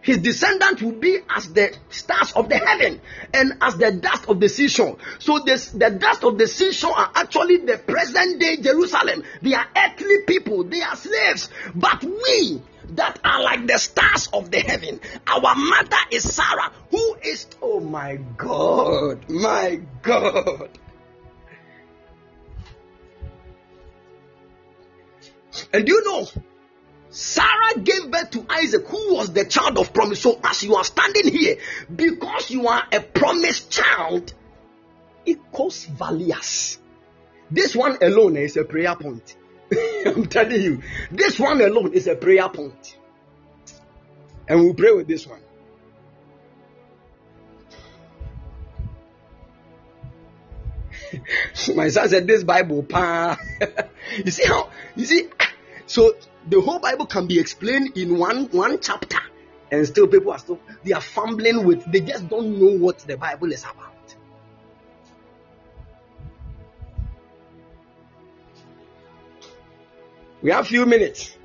[0.07, 3.01] his descendants will be as the stars of the heaven
[3.35, 4.99] and as the dust of the seashore.
[5.19, 9.25] So this, the dust of the seashore are actually the present day Jerusalem.
[9.43, 11.51] They are earthly people, they are slaves.
[11.75, 17.17] But we that are like the stars of the heaven, our mother is Sarah, who
[17.25, 20.69] is, oh my God, my God.
[25.73, 26.29] And you know,
[27.17, 30.21] Sarah gave birth to Isaac, who was the child of promise.
[30.21, 31.57] So, as you are standing here,
[31.95, 34.35] because you are a promised child,
[35.25, 36.77] equals valias.
[37.51, 39.35] This one alone is a prayer point.
[40.07, 42.99] I'm telling you, this one alone is a prayer point.
[44.47, 45.41] And we'll pray with this one.
[51.75, 53.39] My son said, This Bible, pa.
[54.23, 55.31] you see how, you see,
[55.87, 56.13] so
[56.49, 59.19] the whole Bible can be explained in one one chapter,
[59.71, 63.17] and still people are still they are fumbling with they just don't know what the
[63.17, 63.93] Bible is about.
[70.43, 71.37] We have few minutes.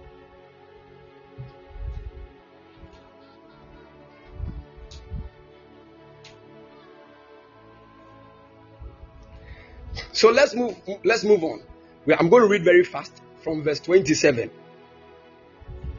[10.13, 11.63] So let's move let's move on.
[12.19, 14.51] I'm going to read very fast from verse 27.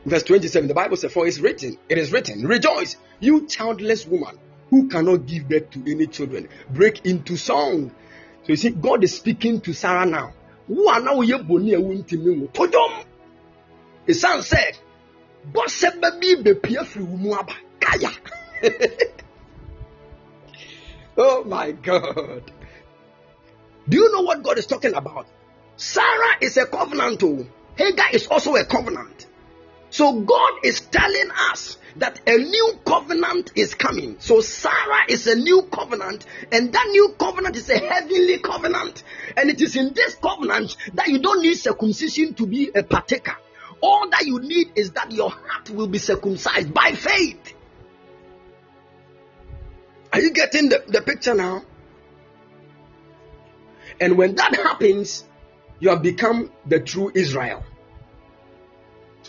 [0.05, 4.39] Verse 27, the Bible says, For it's written, it is written, Rejoice, you childless woman
[4.71, 6.49] who cannot give birth to any children.
[6.71, 7.91] Break into song.
[8.45, 10.33] So you see, God is speaking to Sarah now.
[14.07, 14.79] The son said,
[15.45, 17.55] Bose baby be pia fri umuaba.
[17.81, 18.11] Kaya.
[21.19, 22.51] oh my God.
[23.89, 25.27] Do you know what God is talking about?
[25.77, 27.23] Sarah is a covenant.
[27.23, 27.47] Oh.
[27.77, 29.27] Hagar is also a covenant.
[29.93, 34.17] So God is telling us that a new covenant is coming.
[34.21, 39.05] So Sarah is a new covenant, and that new covenant is a heavenly covenant.
[39.37, 43.37] And it is in this covenant that you don't need circumcision to be a partaker.
[43.83, 47.53] All that you need is that your heart will be circumcised by faith.
[50.11, 51.65] Are you getting the, the picture now?
[54.01, 55.25] And when that happens,
[55.81, 57.63] you have become the true Israel.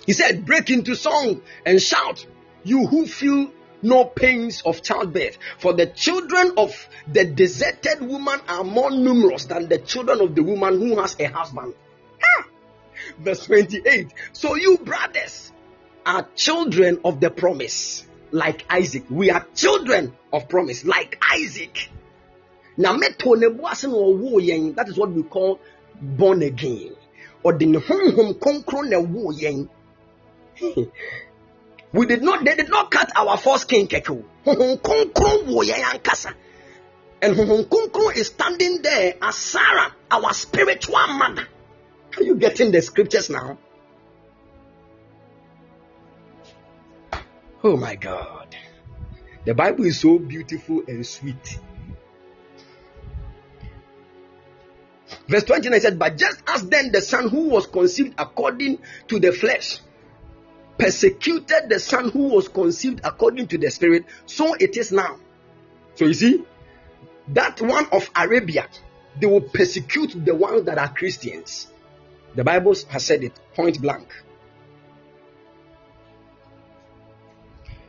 [0.06, 2.26] He said, Break into song and shout,
[2.64, 3.52] you who feel
[3.82, 5.38] no pains of childbirth.
[5.58, 10.44] For the children of the deserted woman are more numerous than the children of the
[10.44, 11.74] woman who has a husband.
[13.20, 14.14] Verse 28.
[14.32, 15.52] So you brothers
[16.06, 19.04] are children of the promise, like Isaac.
[19.10, 21.90] We are children of promise, like Isaac.
[22.78, 25.60] That is what we call
[26.02, 26.96] born again.
[27.44, 28.34] Or the home home
[31.94, 34.24] we did not, they did not cut our foreskin keku.
[37.22, 41.48] And Honhom is standing there as Sarah, our spiritual mother.
[42.18, 43.58] Are you getting the scriptures now?
[47.64, 48.56] Oh my God.
[49.46, 51.60] The Bible is so beautiful and sweet.
[55.28, 59.32] Verse 29 said, But just as then the son who was conceived according to the
[59.32, 59.80] flesh
[60.78, 65.18] persecuted the son who was conceived according to the spirit, so it is now.
[65.96, 66.44] So you see,
[67.30, 68.68] that one of Arabia,
[69.20, 71.68] they will persecute the ones that are Christians.
[72.36, 74.08] The Bible has said it point blank.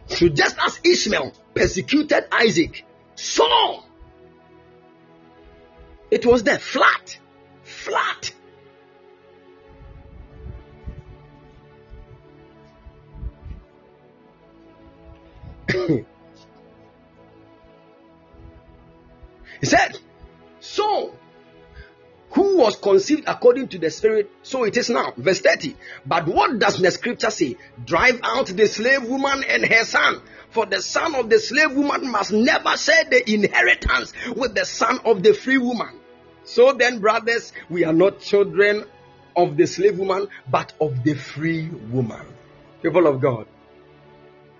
[0.06, 2.84] So just as Ishmael persecuted Isaac,
[3.14, 3.82] so
[6.10, 7.18] it was there flat,
[7.62, 8.32] flat.
[19.60, 19.98] he said,
[20.60, 21.14] So
[22.34, 25.12] who was conceived according to the spirit, so it is now.
[25.16, 25.76] Verse 30.
[26.04, 27.56] But what does the scripture say?
[27.84, 30.20] Drive out the slave woman and her son.
[30.50, 34.98] For the son of the slave woman must never share the inheritance with the son
[35.04, 36.00] of the free woman.
[36.42, 38.84] So then, brothers, we are not children
[39.36, 42.26] of the slave woman, but of the free woman.
[42.82, 43.46] People of God,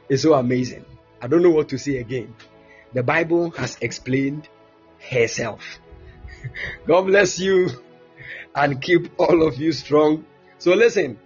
[0.08, 0.84] it's so amazing.
[1.24, 2.34] I don't know what to say again.
[2.92, 4.46] The Bible has explained
[5.10, 5.78] herself.
[6.86, 7.70] God bless you
[8.54, 10.26] and keep all of you strong.
[10.58, 11.18] So listen,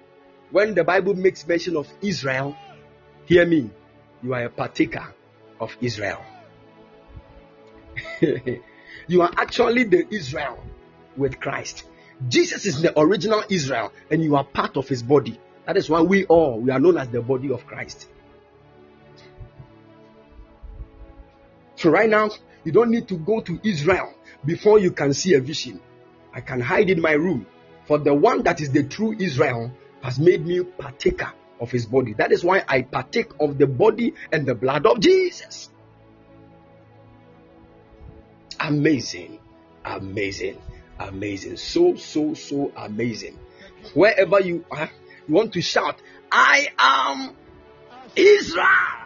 [0.53, 2.57] when the Bible makes mention of Israel,
[3.25, 3.73] hear me.
[4.23, 5.13] You are a partaker
[5.59, 6.25] of Israel.
[8.21, 10.63] you are actually the Israel
[11.17, 11.83] with Christ.
[12.29, 15.41] Jesus is the original Israel and you are part of his body.
[15.67, 18.07] That is why we all we are known as the body of Christ.
[21.79, 22.31] So right now,
[22.65, 24.13] you don't need to go to Israel
[24.45, 25.81] before you can see a vision.
[26.35, 27.47] I can hide in my room.
[27.87, 29.71] For the one that is the true Israel
[30.03, 32.15] has made me partaker of his body.
[32.15, 35.71] That is why I partake of the body and the blood of Jesus.
[38.59, 39.39] Amazing,
[39.85, 40.61] amazing,
[40.99, 41.59] amazing.
[41.59, 43.39] So, so, so amazing.
[43.95, 44.91] Wherever you are,
[45.29, 46.03] you want to shout,
[46.33, 47.37] I am
[48.17, 48.98] Israel.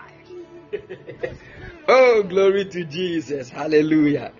[1.88, 3.48] oh, glory to Jesus.
[3.50, 4.32] Hallelujah.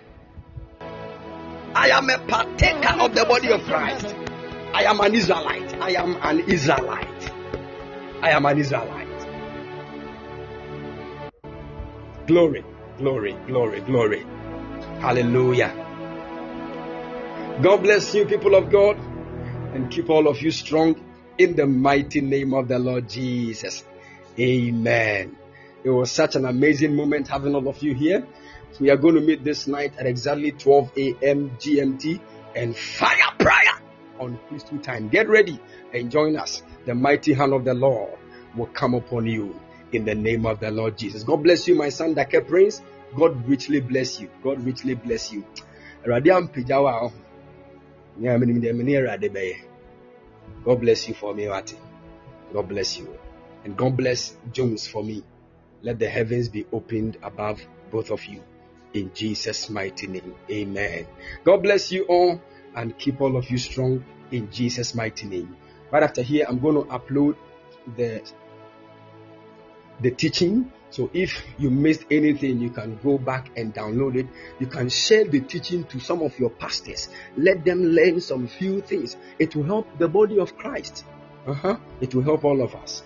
[1.74, 4.14] I am a partaker of the body of Christ.
[4.74, 5.74] I am an Israelite.
[5.80, 7.32] I am an Israelite.
[8.22, 9.08] I am an Israelite.
[12.26, 12.64] Glory,
[12.98, 14.26] glory, glory, glory.
[15.00, 15.74] Hallelujah.
[17.62, 18.96] God bless you, people of God,
[19.74, 20.94] and keep all of you strong
[21.36, 23.84] in the mighty name of the Lord Jesus.
[24.38, 25.36] Amen.
[25.84, 28.26] It was such an amazing moment having all of you here.
[28.80, 31.50] We are going to meet this night at exactly 12 a.m.
[31.58, 32.20] GMT
[32.54, 33.82] and fire prayer
[34.18, 35.08] on Christian time.
[35.08, 35.60] Get ready
[35.92, 36.62] and join us.
[36.86, 38.18] The mighty hand of the Lord
[38.56, 39.58] will come upon you
[39.92, 41.24] in the name of the Lord Jesus.
[41.24, 42.80] God bless you, my son, Dake Prince.
[43.16, 44.30] God richly bless you.
[44.42, 45.44] God richly bless you.
[50.64, 51.46] God bless you for me.
[51.46, 53.18] God bless you.
[53.64, 55.22] And God bless Jones for me.
[55.82, 57.60] Let the heavens be opened above
[57.90, 58.42] both of you
[58.94, 60.34] in Jesus' mighty name.
[60.50, 61.06] Amen.
[61.44, 62.40] God bless you all
[62.74, 65.56] and keep all of you strong in Jesus' mighty name.
[65.90, 67.36] Right after here, I'm going to upload
[67.96, 68.22] the
[70.00, 70.72] the teaching.
[70.90, 74.26] So if you missed anything, you can go back and download it.
[74.58, 77.08] You can share the teaching to some of your pastors.
[77.36, 79.16] Let them learn some few things.
[79.38, 81.04] It will help the body of Christ.
[81.46, 81.78] Uh-huh.
[82.00, 83.04] It will help all of us.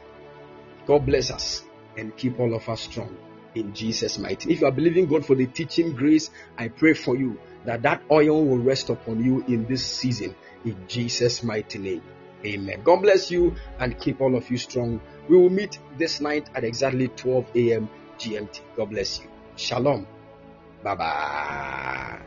[0.86, 1.65] God bless us
[1.96, 3.16] and keep all of us strong
[3.54, 4.48] in Jesus' mighty.
[4.48, 4.54] Name.
[4.56, 8.02] If you are believing God for the teaching grace, I pray for you that that
[8.10, 12.02] oil will rest upon you in this season in Jesus' mighty name.
[12.44, 12.82] Amen.
[12.84, 15.00] God bless you and keep all of you strong.
[15.28, 17.88] We will meet this night at exactly 12 a.m.
[18.18, 18.60] GMT.
[18.76, 19.28] God bless you.
[19.56, 20.06] Shalom.
[20.82, 22.26] Bye bye.